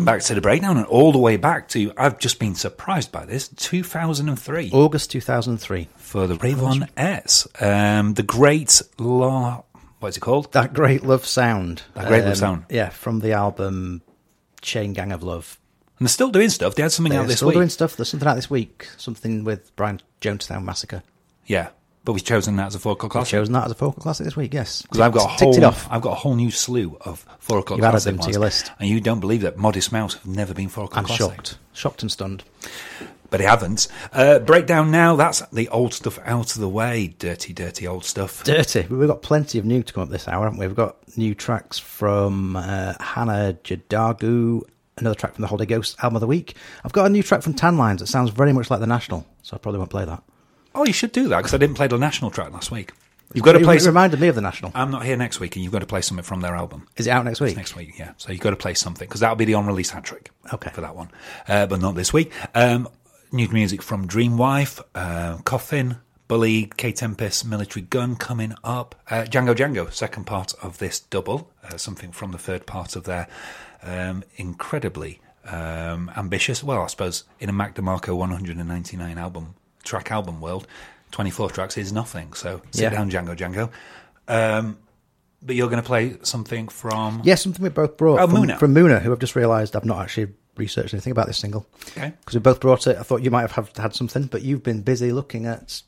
[0.00, 3.12] Welcome back to the breakdown and all the way back to, I've just been surprised
[3.12, 4.70] by this, 2003.
[4.72, 5.88] August 2003.
[5.98, 7.62] For the Raveonettes.
[7.62, 9.60] Um, the great La.
[9.98, 10.52] What's it called?
[10.52, 11.82] That Great Love Sound.
[11.92, 12.64] That Great Love Um, Sound.
[12.70, 14.00] Yeah, from the album
[14.62, 15.60] Chain Gang of Love.
[15.98, 16.76] And they're still doing stuff.
[16.76, 17.52] They had something They're out this still week.
[17.52, 17.96] Still doing stuff.
[17.96, 18.88] There's something out this week.
[18.96, 21.02] Something with Brian Jonestown Massacre.
[21.44, 21.68] Yeah.
[22.10, 23.30] But we've chosen that as a four o'clock classic.
[23.30, 24.82] chosen that as a focal classic this week, yes.
[24.82, 25.86] Because I've got a whole, it off.
[25.88, 28.34] I've got a whole new slew of four o'clock You've added them to ones.
[28.34, 28.72] your list.
[28.80, 31.36] and you don't believe that Modest Mouse have never been four o'clock I'm classic.
[31.36, 31.58] shocked.
[31.72, 32.42] Shocked and stunned.
[33.30, 33.86] But they haven't.
[34.12, 35.14] Uh, breakdown now.
[35.14, 37.14] That's the old stuff out of the way.
[37.20, 38.42] Dirty, dirty old stuff.
[38.42, 38.86] Dirty.
[38.90, 40.66] We've got plenty of new to come up this hour, haven't we?
[40.66, 44.62] We've got new tracks from uh, Hannah Jadagu,
[44.98, 46.56] another track from the Holiday Ghost album of the week.
[46.84, 49.24] I've got a new track from Tan Lines that sounds very much like The National,
[49.42, 50.24] so I probably won't play that.
[50.74, 52.92] Oh, you should do that because I didn't play the national track last week.
[53.32, 53.76] You've got to play.
[53.76, 54.72] It reminded me of The National.
[54.74, 56.88] I'm not here next week, and you've got to play something from their album.
[56.96, 57.50] Is it out next week?
[57.50, 58.12] It's next week, yeah.
[58.16, 60.30] So you've got to play something because that'll be the on-release hat trick.
[60.52, 60.70] Okay.
[60.70, 61.10] For that one,
[61.46, 62.32] uh, but not this week.
[62.56, 62.88] Um,
[63.30, 68.96] new music from Dream Wife, uh, Coffin, Bully, Kae Tempest, Militarie Gun coming up.
[69.08, 73.04] Uh, Django Django, second part of this double, uh, something from the third part of
[73.04, 73.28] their
[73.82, 76.64] um, incredibly um, ambitious.
[76.64, 80.66] Well, I suppose in a Mac DeMarco 199 album track album world,
[81.12, 82.32] 24 tracks is nothing.
[82.32, 82.90] So sit yeah.
[82.90, 83.70] down, Django Django.
[84.28, 84.78] Um,
[85.42, 87.22] but you're going to play something from.
[87.24, 88.20] Yeah, something we both brought.
[88.20, 88.58] Oh, from, Muna.
[88.58, 91.66] From Muna, who I've just realised I've not actually researched anything about this single.
[91.96, 92.12] Okay.
[92.20, 92.96] Because we both brought it.
[92.96, 95.82] I thought you might have had something, but you've been busy looking at.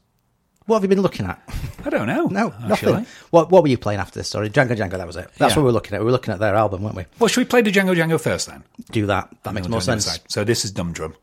[0.66, 1.42] What have you been looking at?
[1.84, 2.26] I don't know.
[2.26, 2.92] no, actually.
[2.92, 3.06] nothing.
[3.30, 4.28] What What were you playing after this?
[4.28, 4.92] Sorry, Django Django.
[4.92, 5.28] That was it.
[5.36, 5.58] That's yeah.
[5.58, 6.00] what we were looking at.
[6.00, 7.04] We were looking at their album, weren't we?
[7.18, 8.62] Well, should we play the Django Django first then?
[8.90, 9.28] Do that.
[9.42, 10.20] That and makes more sense.
[10.28, 11.14] So this is Dumdrum.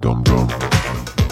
[0.00, 1.23] Dum Drum.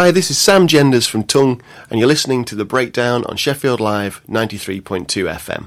[0.00, 1.60] Hi, this is Sam Genders from Tunng,
[1.90, 5.66] and you're listening to the breakdown on Sheffield Live 93.2 FM.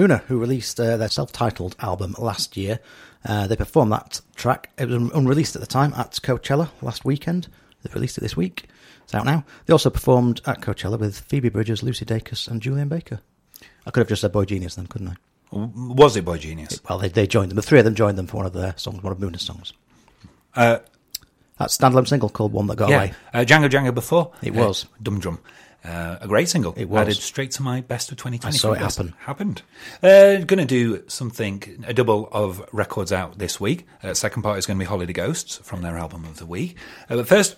[0.00, 2.80] Muna, who released uh, their self-titled album last year.
[3.24, 4.70] Uh, they performed that track.
[4.78, 7.48] It was un- unreleased at the time at Coachella last weekend.
[7.82, 8.66] They've released it this week.
[9.04, 9.44] It's out now.
[9.66, 13.20] They also performed at Coachella with Phoebe Bridgers, Lucy Dacus, and Julien Baker.
[13.86, 15.16] I could have just said boygenius then, couldn't I?
[15.52, 16.80] Was it boygenius?
[16.88, 17.56] Well, they, they joined them.
[17.56, 19.74] The three of them joined them for one of their songs, one of Muna's songs.
[20.54, 20.78] Uh,
[21.58, 23.12] That standalone single called One That Got yeah, Away.
[23.34, 24.32] uh, Django Django before.
[24.42, 24.86] It uh, was.
[25.02, 25.40] Dumdrum.
[25.84, 26.74] Uh, a great single.
[26.76, 27.00] It was.
[27.00, 28.54] Added straight to my best of 2020.
[28.54, 29.14] I saw it happen.
[29.20, 29.62] Happened.
[30.02, 33.86] Uh, going to do something, a double of records out this week.
[34.02, 36.76] Uh, second part is going to be Holiday Ghosts from their album of the week.
[37.08, 37.56] Uh, but first,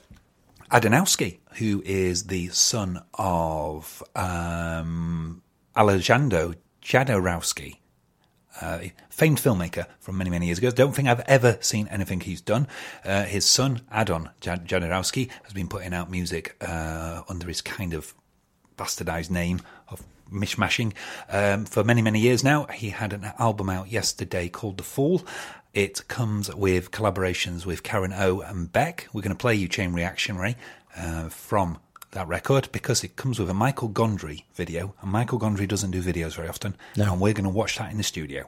[0.71, 5.43] Adanowsky, who is the son of um,
[5.77, 7.79] Alejandro Jodorowsky,
[8.61, 8.81] uh,
[9.11, 10.71] famed filmmaker from many, many years ago.
[10.71, 12.69] Don't think I've ever seen anything he's done.
[13.05, 18.15] Uh, his son, Adan Jodorowsky, has been putting out music uh, under his kind of
[18.77, 20.03] bastardized name of
[20.33, 20.93] mishmashing
[21.29, 22.65] um, for many, many years now.
[22.67, 25.23] He had an album out yesterday called The Fool.
[25.75, 29.09] It comes with collaborations with Karen O and Beck.
[29.13, 30.57] We're going to play you Chain Reactionary
[30.97, 31.79] uh, from
[32.13, 36.03] that record because it comes with a Michael Gondry video, and Michael Gondry doesn't do
[36.03, 36.77] videos very often.
[36.97, 37.13] No.
[37.13, 38.47] And we're going to watch that in the studio.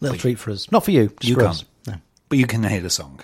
[0.00, 0.70] Little treat for us.
[0.72, 1.64] Not for you, you for can't.
[1.86, 1.94] No.
[2.28, 3.20] But you can hear the song.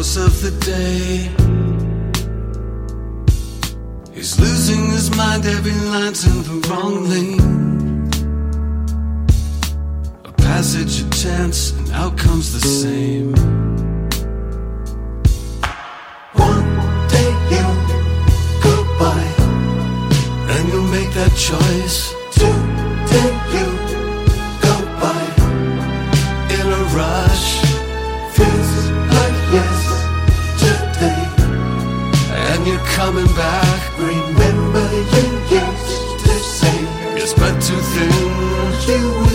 [0.00, 1.28] Course of the day.
[4.14, 8.08] He's losing his mind, every line's in the wrong lane.
[10.24, 13.34] A passage of chance, and outcomes the same.
[16.32, 16.70] One
[17.14, 17.66] day you
[18.68, 19.22] go by
[20.52, 22.46] and you'll make that choice to
[23.10, 23.59] then
[33.10, 33.98] coming back.
[33.98, 35.26] Remember you
[35.58, 36.78] used to say
[37.16, 38.12] you're spread too thin
[38.86, 39.29] you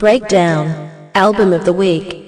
[0.00, 2.19] Breakdown Album of the Week.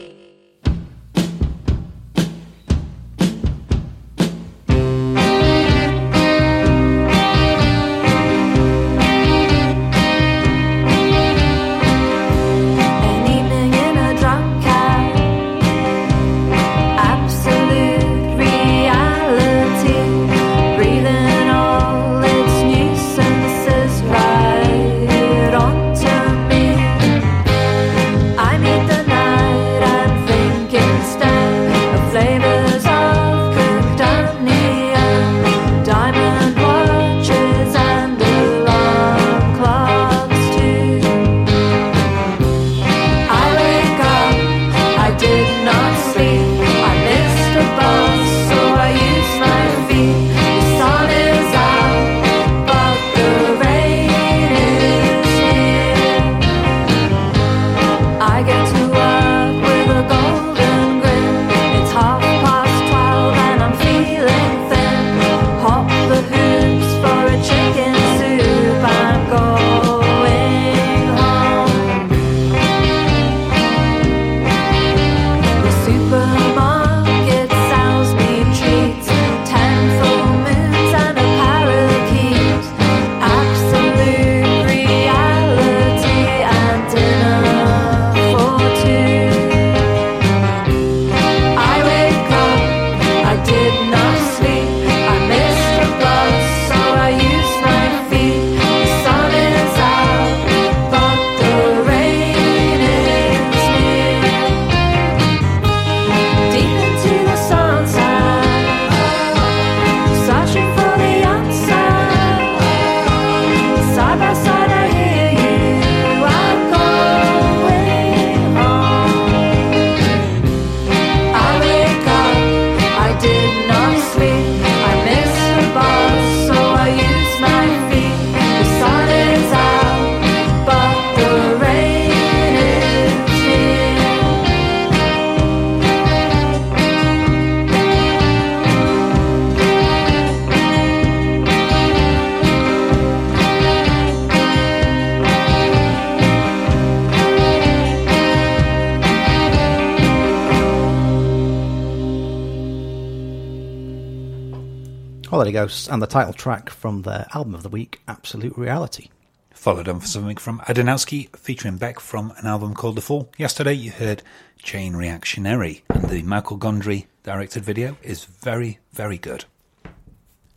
[155.62, 155.93] Well, there you go.
[155.93, 159.09] And the title track from their album of the week, Absolute Reality.
[159.55, 163.30] Followed on for something from Adanowsky featuring Beck from an album called The Fall.
[163.39, 164.22] Yesterday you heard
[164.59, 169.44] Chain Reactionary, and the Michael Gondry directed video is very, very good.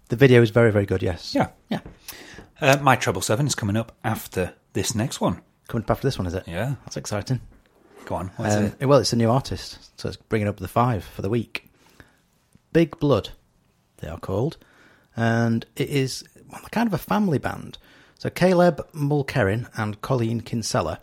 [0.09, 1.35] The video is very, very good, yes.
[1.35, 1.49] Yeah.
[1.69, 1.81] Yeah.
[2.59, 5.41] Uh, My Treble 7 is coming up after this next one.
[5.67, 6.47] Coming up after this one, is it?
[6.47, 6.75] Yeah.
[6.85, 7.41] That's exciting.
[8.05, 8.85] Go on, Um, it?
[8.85, 11.69] Well, it's a new artist, so it's bringing up the five for the week.
[12.73, 13.29] Big Blood,
[13.97, 14.57] they are called,
[15.15, 16.23] and it is
[16.71, 17.77] kind of a family band.
[18.17, 20.99] So Caleb Mulkerin and Colleen Kinsella,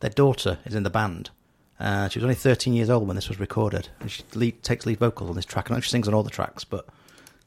[0.00, 1.30] their daughter is in the band.
[1.78, 4.86] Uh, she was only 13 years old when this was recorded, and she lead, takes
[4.86, 5.70] lead vocals on this track.
[5.70, 6.86] I know she sings on all the tracks, but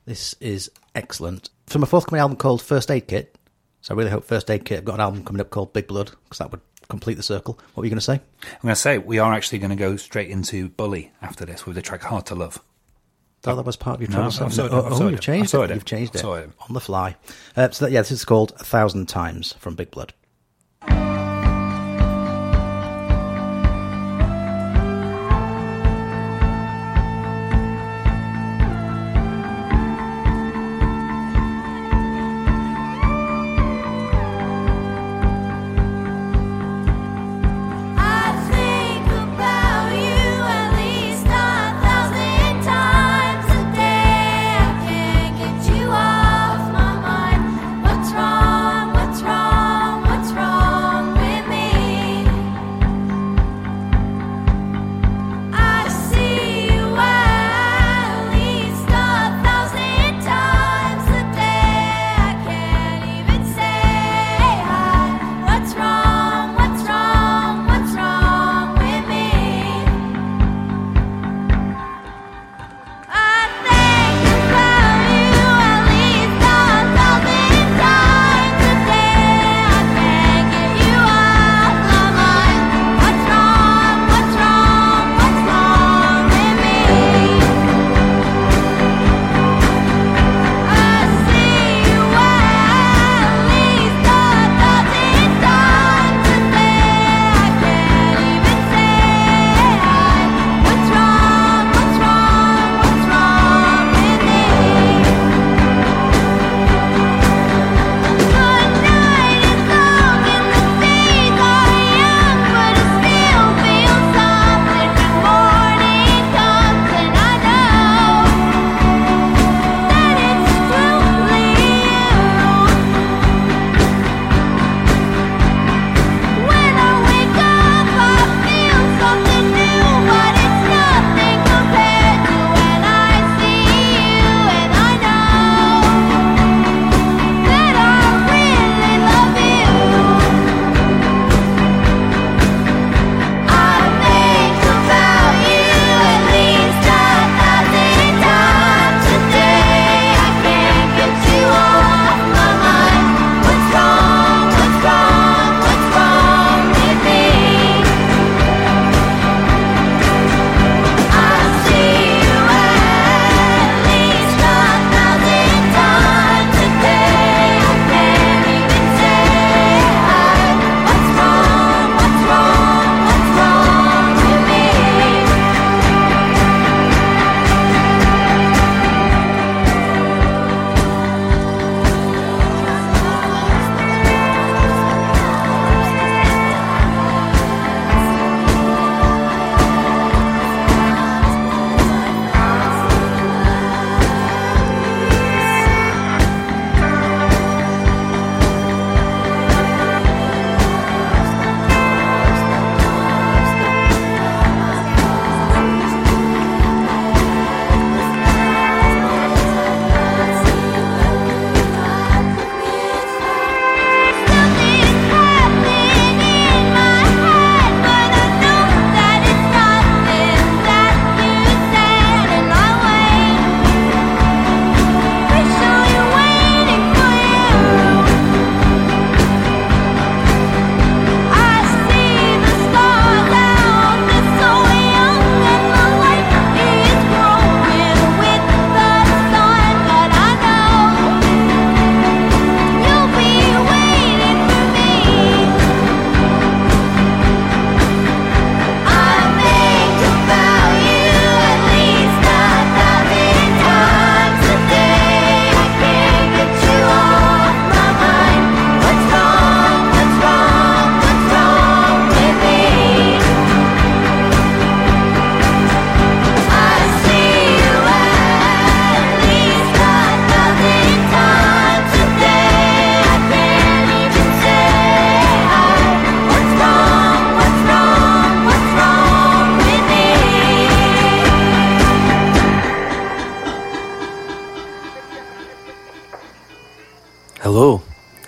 [0.06, 1.50] this is excellent.
[1.68, 3.38] From a forthcoming album called First Aid Kit,
[3.82, 5.88] so I really hope First Aid Kit have got an album coming up called Big
[5.88, 7.58] Blood, because that would complete the circle.
[7.74, 8.16] What were you going to say?
[8.44, 11.66] I'm going to say we are actually going to go straight into Bully after this
[11.66, 12.62] with the track Hard to Love.
[13.48, 14.26] Oh, that was part of your No.
[14.26, 15.72] I've sorted oh, I've oh, you've changed it.
[15.72, 15.74] it.
[15.74, 16.26] You've changed it it.
[16.26, 17.16] on the fly.
[17.56, 20.14] Uh, so that, yeah, this is called A Thousand Times from Big Blood.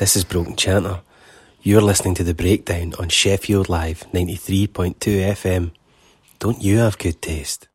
[0.08, 1.02] This is Broken Chanter.
[1.62, 5.72] You're listening to The Breakdown on Sheffield Live 93.2 FM.
[6.40, 7.67] Don't you have good taste?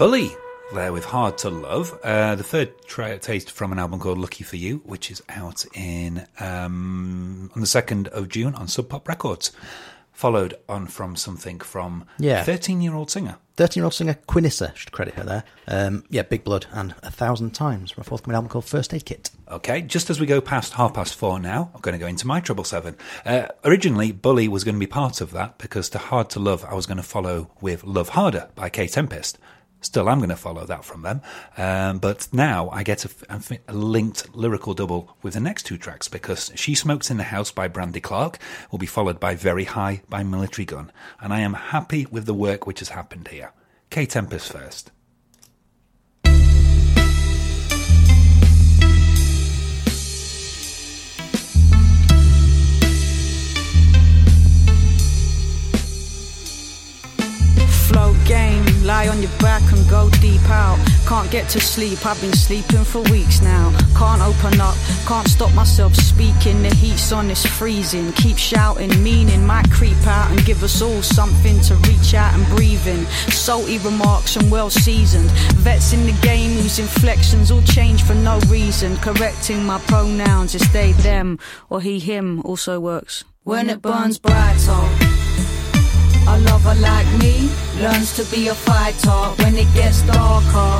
[0.00, 0.34] Bully
[0.72, 1.92] there with Hard to Love.
[2.02, 5.66] Uh, the third tra- taste from an album called Lucky for You, which is out
[5.74, 9.52] in um, on the 2nd of June on Sub Pop Records.
[10.10, 12.42] Followed on from something from Yeah.
[12.44, 13.36] 13 year old singer.
[13.58, 15.44] 13 year old singer Quinissa, should credit her there.
[15.68, 19.04] Um, yeah, Big Blood and A Thousand Times from a forthcoming album called First Aid
[19.04, 19.28] Kit.
[19.50, 22.26] Okay, just as we go past half past four now, I'm going to go into
[22.26, 22.96] my Trouble Seven.
[23.26, 26.64] Uh, originally, Bully was going to be part of that because to Hard to Love,
[26.64, 29.36] I was going to follow with Love Harder by Kae Tempest.
[29.82, 31.22] Still, I'm going to follow that from them.
[31.56, 36.52] Um, but now I get a linked lyrical double with the next two tracks because
[36.54, 38.38] She Smokes in the House by Brandy Clark
[38.70, 40.92] will be followed by Very High by Militarie Gun.
[41.20, 43.52] And I am happy with the work which has happened here.
[43.90, 44.92] Kae Tempest first.
[57.88, 60.78] Float game, lie on your back and go deep out.
[61.06, 63.70] Can't get to sleep, I've been sleeping for weeks now.
[63.96, 64.76] Can't open up,
[65.06, 66.62] can't stop myself speaking.
[66.62, 68.12] The heat's on, it's freezing.
[68.12, 72.46] Keep shouting, meaning might creep out and give us all something to reach out and
[72.46, 73.06] breathe in.
[73.30, 75.30] Salty remarks and well seasoned.
[75.58, 78.96] Vets in the game whose inflections all change for no reason.
[78.98, 81.38] Correcting my pronouns, it's they, them,
[81.68, 83.24] or he, him also works.
[83.44, 85.09] When it burns brighter.
[86.30, 87.50] A lover like me
[87.82, 90.72] learns to be a fighter when it gets darker.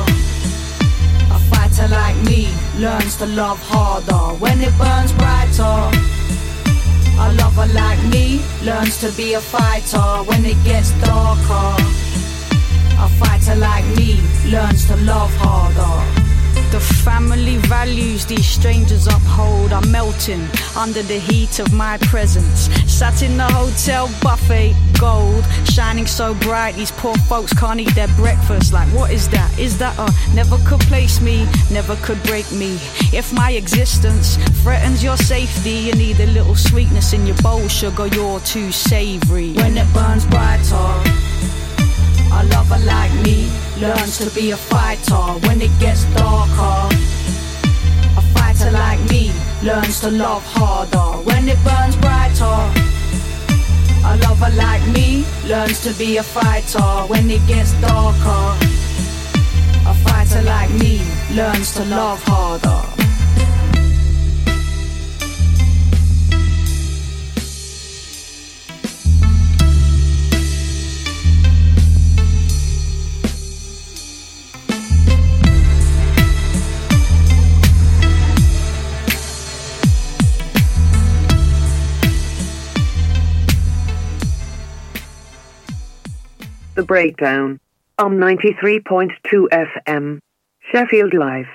[1.35, 2.47] A fighter like me
[2.77, 5.77] learns to love harder when it burns brighter.
[7.19, 11.75] A lover like me learns to be a fighter when it gets darker.
[13.05, 16.20] A fighter like me learns to love harder.
[16.71, 22.69] The family values these strangers uphold are melting under the heat of my presence.
[22.89, 28.07] Sat in the hotel buffet, gold, shining so bright, these poor folks can't eat their
[28.15, 28.71] breakfast.
[28.71, 29.51] Like, what is that?
[29.59, 32.79] Is that a never could place me, never could break me?
[33.11, 38.07] If my existence threatens your safety, you need a little sweetness in your bowl, sugar,
[38.07, 39.51] you're too savory.
[39.55, 41.30] When it burns brighter.
[42.33, 43.49] A lover like me
[43.79, 46.95] learns to be a fighter when it gets darker.
[48.17, 49.31] A fighter like me
[49.63, 52.57] learns to love harder when it burns brighter.
[54.05, 58.43] A lover like me learns to be a fighter when it gets darker.
[59.85, 61.01] A fighter like me
[61.31, 62.90] learns to love harder.
[86.81, 87.59] The Breakdown
[87.99, 89.11] on 93.2
[89.85, 90.19] FM,
[90.71, 91.45] Sheffield Live.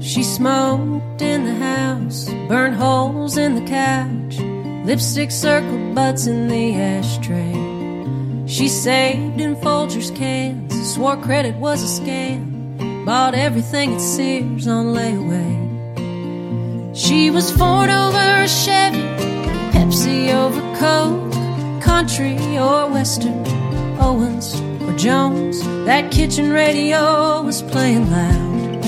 [0.00, 4.38] She smoked in the house, burned holes in the couch,
[4.86, 7.51] lipstick circled butts in the ashtray.
[8.52, 14.92] She saved in Folgers cans, swore credit was a scam, bought everything at Sears on
[14.92, 15.56] layaway.
[16.94, 19.00] She was Ford over a Chevy,
[19.72, 21.32] Pepsi over Coke,
[21.82, 23.42] country or western,
[23.98, 25.58] Owens or Jones.
[25.86, 28.84] That kitchen radio was playing loud.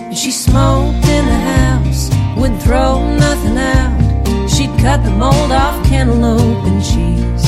[0.00, 2.08] And she smoked in the house,
[2.38, 4.48] wouldn't throw nothing out.
[4.48, 7.45] She'd cut the mold off cantaloupe and cheese.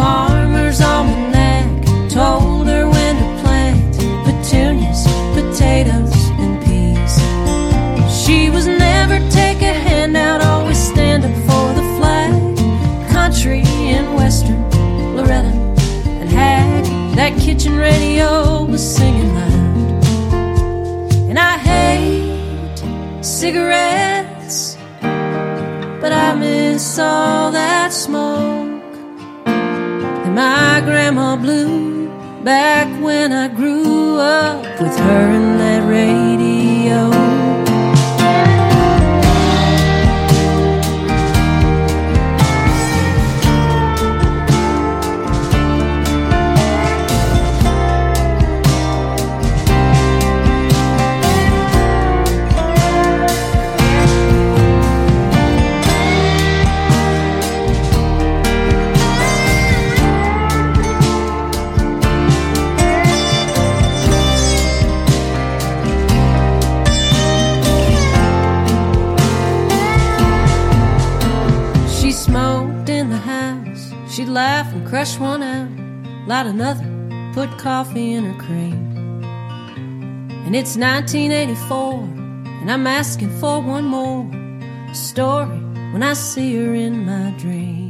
[0.00, 1.68] Farmer's almanac
[2.08, 5.04] told her when to plant petunias,
[5.34, 7.14] potatoes, and peas.
[8.10, 12.32] She was never take a handout, always stand up for the flag.
[13.10, 13.60] Country
[13.94, 14.62] and western,
[15.16, 15.52] Loretta
[16.20, 16.86] and Hag.
[17.16, 20.04] That kitchen radio was singing loud.
[21.28, 28.69] And I hate cigarettes, but I miss all that smoke
[30.34, 32.08] my grandma blew
[32.44, 36.49] back when I grew up with her and that radio.
[72.40, 73.92] Smoked in the house.
[74.08, 75.70] She'd laugh and crush one out,
[76.26, 76.86] light another,
[77.34, 78.82] put coffee in her cream.
[80.46, 82.02] And it's 1984,
[82.60, 84.24] and I'm asking for one more
[84.94, 85.60] story
[85.92, 87.89] when I see her in my dreams.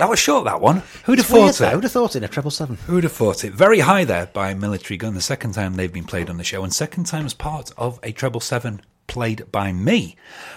[0.00, 0.44] That was short.
[0.46, 0.82] That one.
[1.04, 1.68] Who'd have It's weird, thought though.
[1.68, 1.72] it?
[1.74, 2.76] Who'd have thought it in a triple seven?
[2.86, 3.52] Who'd have thought it?
[3.52, 5.14] Very high there by Militarie Gun.
[5.14, 8.00] The second time they've been played on the show, and second time as part of
[8.02, 10.16] a treble seven played by me.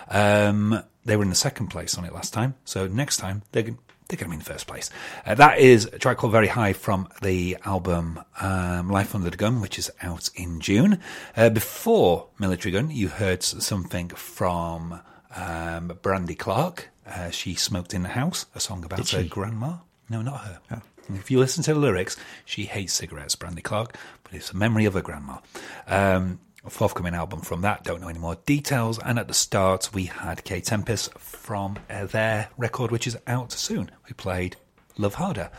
[0.09, 3.63] Um, they were in the second place on it last time, so next time they're
[3.63, 4.89] gon- they're going to be in the first place.
[5.25, 9.37] Uh, that is a track called Very High from the album um, Life Under the
[9.37, 10.99] Gun, which is out in June.
[11.37, 14.99] Uh, before Militarie Gun, you heard something from
[15.35, 16.89] um, Brandy Clark.
[17.05, 19.77] Uh, she smoked in the house, a song about her grandma.
[20.09, 20.81] No, not her.
[21.09, 22.15] If you listen to the lyrics,
[22.45, 25.39] she hates cigarettes, Brandy Clark, but it's a memory of her grandma.
[25.87, 28.99] Um, a forthcoming album from that, don't know any more details.
[28.99, 33.51] And at the start, we had Kae Tempest from uh, their record, which is out
[33.51, 33.91] soon.
[34.07, 34.55] We played
[34.97, 35.51] Love Harder.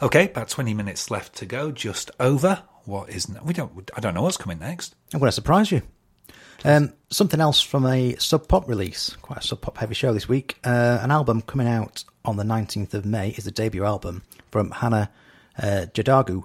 [0.00, 2.62] Okay, about 20 minutes left to go, just over.
[2.84, 4.94] What is, we don't, I don't know what's coming next.
[5.12, 5.82] I'm going to surprise you.
[6.64, 10.28] Um, something else from a sub pop release, quite a sub pop heavy show this
[10.28, 10.56] week.
[10.64, 14.70] Uh, an album coming out on the 19th of May is the debut album from
[14.70, 15.10] Hannah
[15.58, 16.44] uh, Jadagu.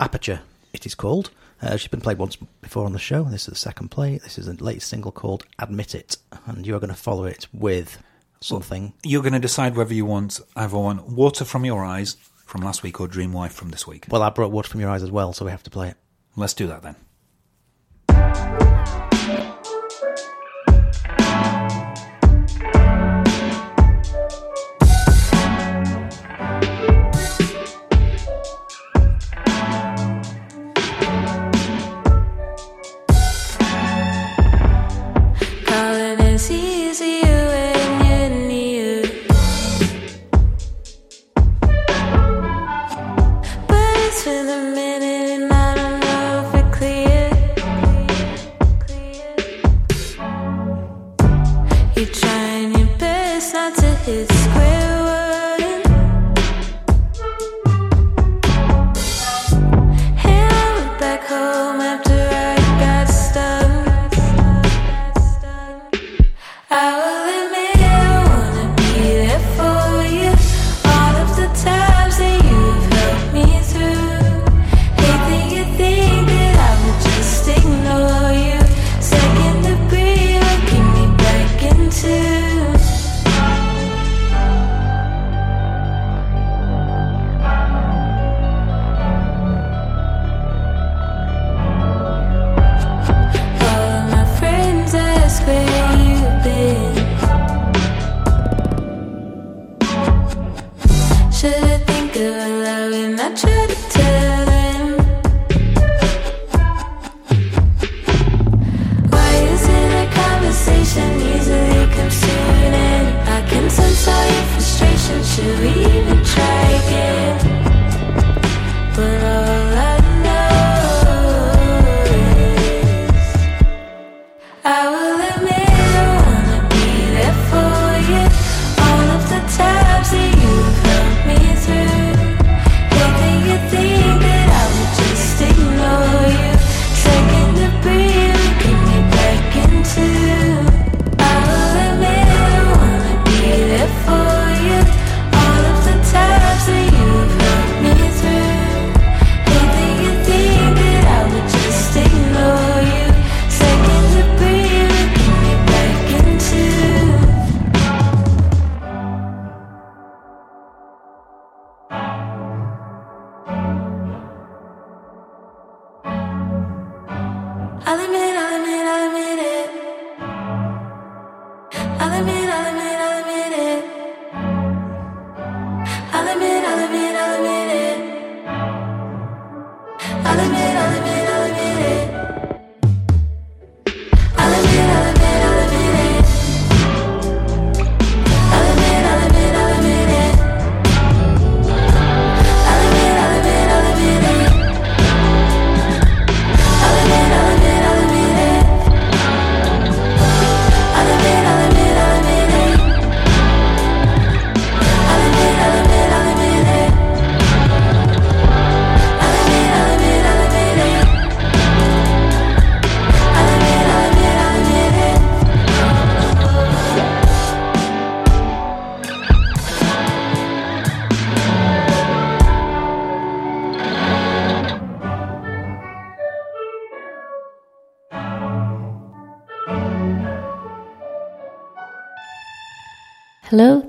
[0.00, 0.40] Aperture,
[0.72, 1.30] it is called.
[1.62, 3.24] Uh, she's been played once before on the show.
[3.24, 4.18] This is the second play.
[4.18, 6.16] This is the latest single called Admit It,
[6.46, 8.02] and you're going to follow it with
[8.40, 8.92] something.
[9.04, 12.82] You're going to decide whether you want either want Water from Your Eyes from last
[12.82, 14.06] week or Dream Wife from this week.
[14.08, 15.96] Well, I brought Water from Your Eyes as well, so we have to play it.
[16.36, 16.96] Let's do that then.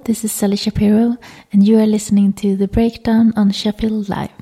[0.09, 1.17] This is Sally Shapiro,
[1.53, 4.38] and you are listening to The Breakdown on Sheffield Live.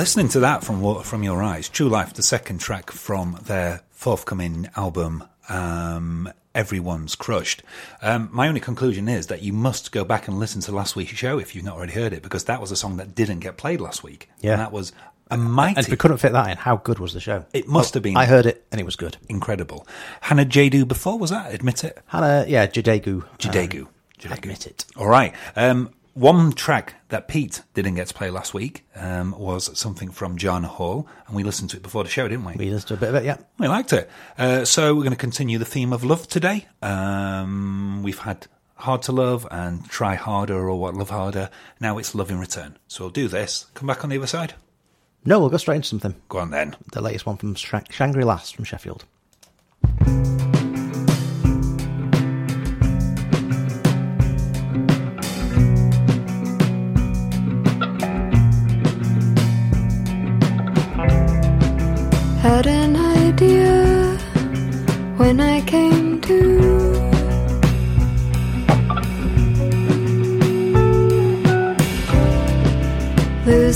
[0.00, 3.82] Listening to that from Water from Your Eyes, True Life, the second track from their
[3.90, 7.62] forthcoming album, um, Everyone's Crushed.
[8.00, 11.12] Um, my only conclusion is that you must go back and listen to last week's
[11.12, 13.58] show if you've not already heard it, because that was a song that didn't get
[13.58, 14.30] played last week.
[14.40, 14.52] Yeah.
[14.52, 14.92] And that was
[15.30, 15.76] a mighty.
[15.76, 17.44] And if we couldn't fit that in, how good was the show?
[17.52, 18.16] It must Well, have been.
[18.16, 19.18] I heard it and it was good.
[19.28, 19.86] Incredible.
[20.22, 21.52] Hannah Jadu before, was that?
[21.52, 21.98] Admit it?
[22.06, 23.26] Hannah, yeah, Jadagu.
[23.36, 23.82] Jadagu.
[23.82, 24.86] Um, admit it.
[24.96, 25.34] All right.
[25.56, 30.36] Um, one track that Pete didn't get to play last week um, was something from
[30.36, 32.54] Jana Horn, and we listened to it before the show, didn't we?
[32.54, 33.38] We listened to a bit of it, yeah.
[33.58, 34.10] We liked it.
[34.36, 36.66] Uh, so we're going to continue the theme of love today.
[36.82, 38.46] Um, we've had
[38.76, 41.50] Hard to Love and Try Harder or What Love Harder.
[41.80, 42.78] Now it's Love in Return.
[42.88, 43.66] So we'll do this.
[43.74, 44.54] Come back on the other side.
[45.24, 46.14] No, we'll go straight into something.
[46.28, 46.76] Go on then.
[46.92, 49.04] The latest one from Shangri-Lass from Sheffield.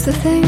[0.04, 0.43] the thing.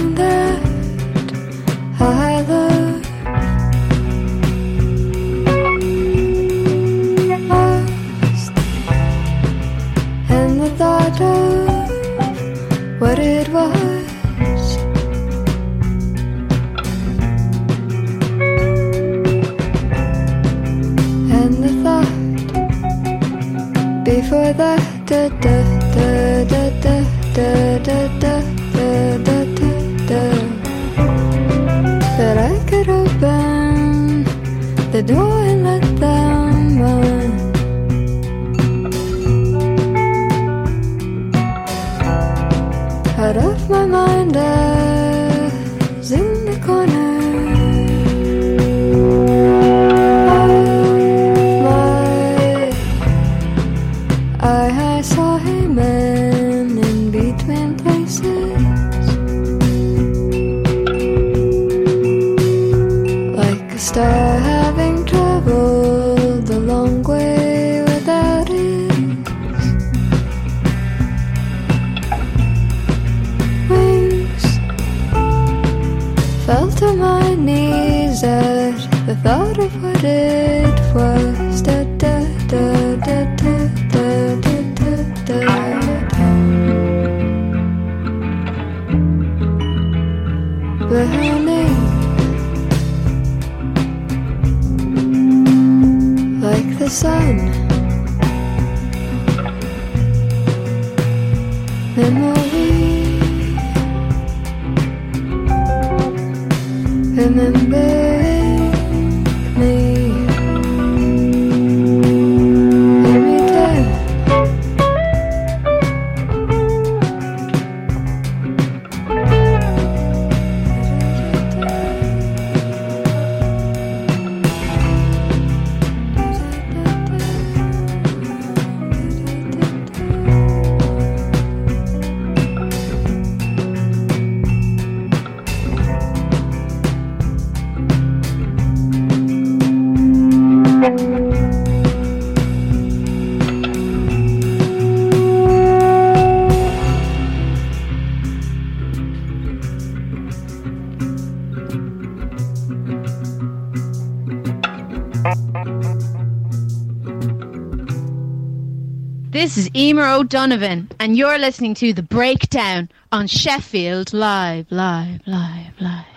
[159.36, 165.78] This is Emer O'Donovan, and you're listening to The Breakdown on Sheffield Live, Live, Live,
[165.78, 166.15] Live.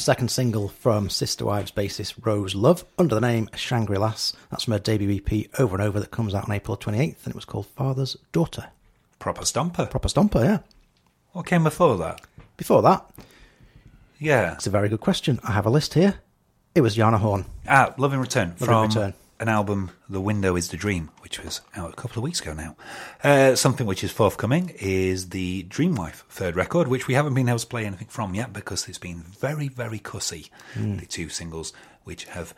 [0.00, 4.32] The second single from Sister Wives bassist Rose Love under the name Shangri Lass.
[4.50, 7.32] That's from her debut EP Over and Over that comes out on April 28th and
[7.32, 8.70] it was called Father's Daughter.
[9.18, 9.90] Proper stomper.
[9.90, 10.58] Proper stomper, yeah.
[11.32, 12.22] What came before that?
[12.56, 13.10] Before that,
[14.18, 14.54] Yeah.
[14.54, 15.38] it's a very good question.
[15.44, 16.14] I have a list here.
[16.74, 17.44] It was Jana Horn.
[17.68, 19.14] Ah, Love in Return Love in from Return.
[19.40, 22.52] An album, The Window is the Dream, which was out a couple of weeks ago
[22.52, 22.76] now.
[23.24, 27.48] Uh, something which is forthcoming is the Dream Wife third record, which we haven't been
[27.48, 31.00] able to play anything from yet because it's been very, very cussy, Mm.
[31.00, 31.72] the two singles
[32.04, 32.52] which have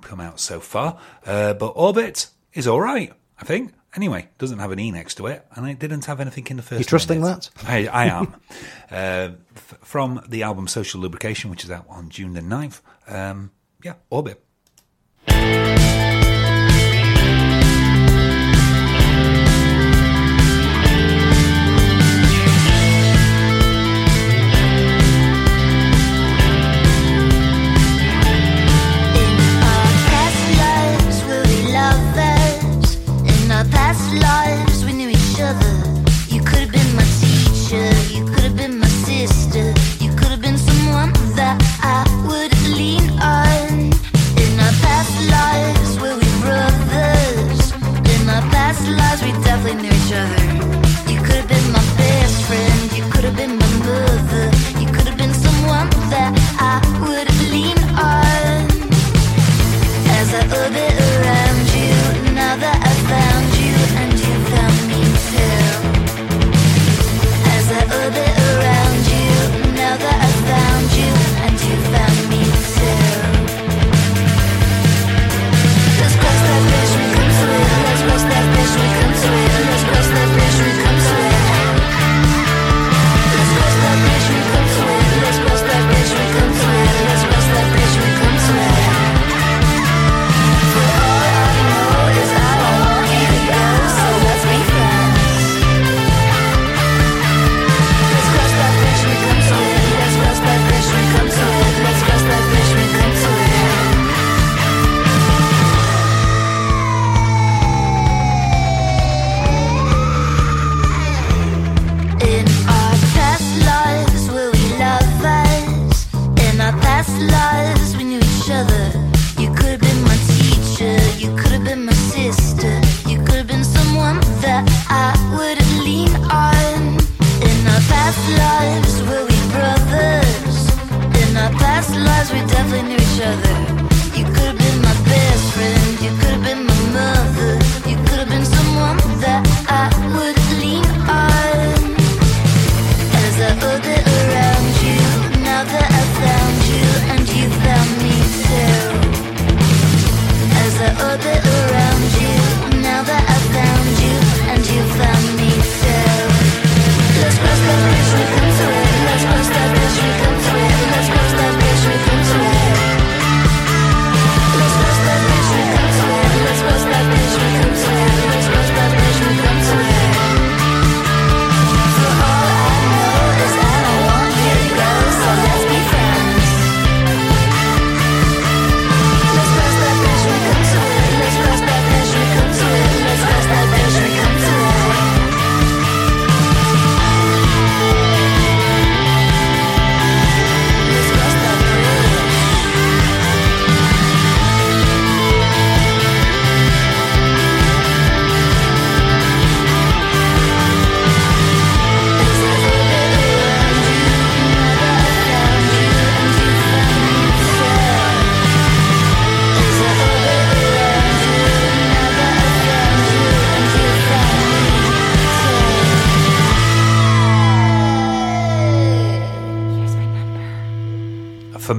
[0.00, 1.00] come out so far.
[1.26, 3.72] Uh, but Orbit is all right, I think.
[3.96, 6.62] Anyway, doesn't have an E next to it, and it didn't have anything in the
[6.62, 6.78] first.
[6.78, 7.50] You trusting minute.
[7.56, 7.68] that?
[7.68, 8.34] I, I am.
[8.92, 12.80] uh, f- from the album Social Lubrication, which is out on June the 9th.
[13.08, 13.50] Um,
[13.82, 14.40] yeah, Orbit.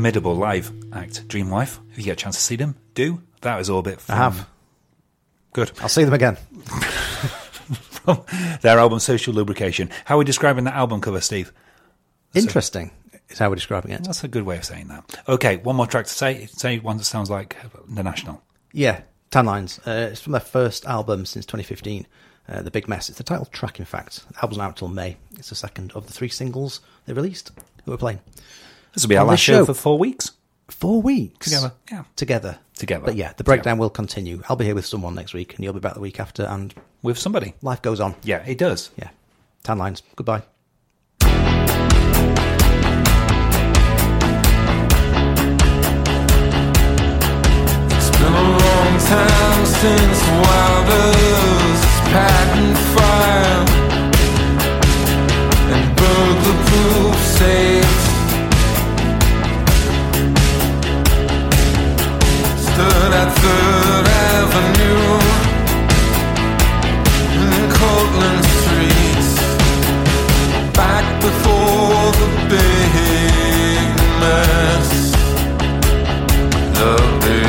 [0.09, 1.79] Formidable live act, Dream Wife.
[1.91, 3.21] If you get a chance to see them, do.
[3.41, 4.03] That is Orbit.
[4.09, 4.49] I have.
[5.53, 5.71] Good.
[5.83, 6.35] I'll see them again.
[8.61, 9.91] Their album Social Lubrication.
[10.05, 11.53] How are we describing that album cover, Steve?
[12.33, 12.89] Interesting
[13.29, 14.03] is how we're describing it.
[14.03, 15.21] That's a good way of saying that.
[15.27, 16.47] Okay, one more track to say.
[16.47, 17.55] Say one that sounds like
[17.87, 18.41] The National.
[18.73, 19.77] Yeah, Tanlines.
[19.87, 22.07] Uh, it's from their first album since 2015,
[22.47, 23.09] uh, The Big Mess.
[23.09, 24.27] It's the title track, in fact.
[24.27, 25.17] The album's not out till May.
[25.37, 27.51] It's the second of the three singles they released
[27.85, 28.21] we're playing.
[28.93, 29.65] This will be our last show.
[29.65, 30.31] for four weeks.
[30.67, 31.73] Four weeks together.
[31.91, 33.05] Yeah, together, together.
[33.05, 34.43] But yeah, the breakdown will continue.
[34.47, 36.73] I'll be here with someone next week, and you'll be back the week after, and
[37.01, 37.55] with somebody.
[37.61, 38.15] Life goes on.
[38.23, 38.91] Yeah, it does.
[38.97, 39.09] Yeah.
[39.63, 40.01] Tanlines.
[40.15, 40.43] Goodbye.
[49.09, 51.81] time since Wilder's
[52.13, 53.65] patent file
[55.73, 58.08] and burglar proof safe.
[62.79, 65.11] stood at Third Avenue
[67.39, 69.27] in Cortland Street,
[70.73, 73.85] back before the big
[74.21, 74.91] mess.
[76.79, 76.93] The
[77.25, 77.48] big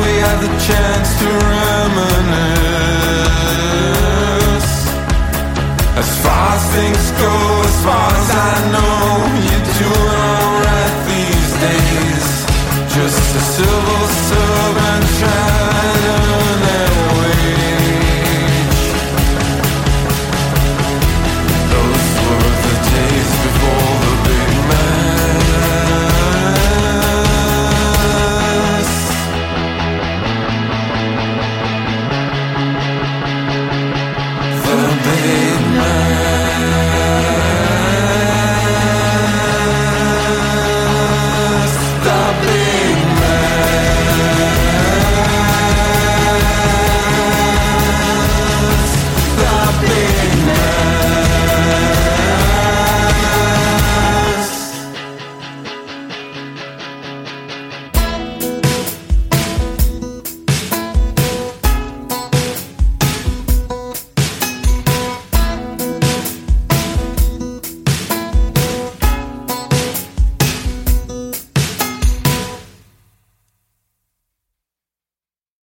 [0.00, 2.30] we had the chance to reminisce.
[6.02, 7.32] As far as things go,
[7.70, 9.00] as far as I know,
[9.46, 12.28] you're doing alright these days.
[12.94, 14.39] Just a civil.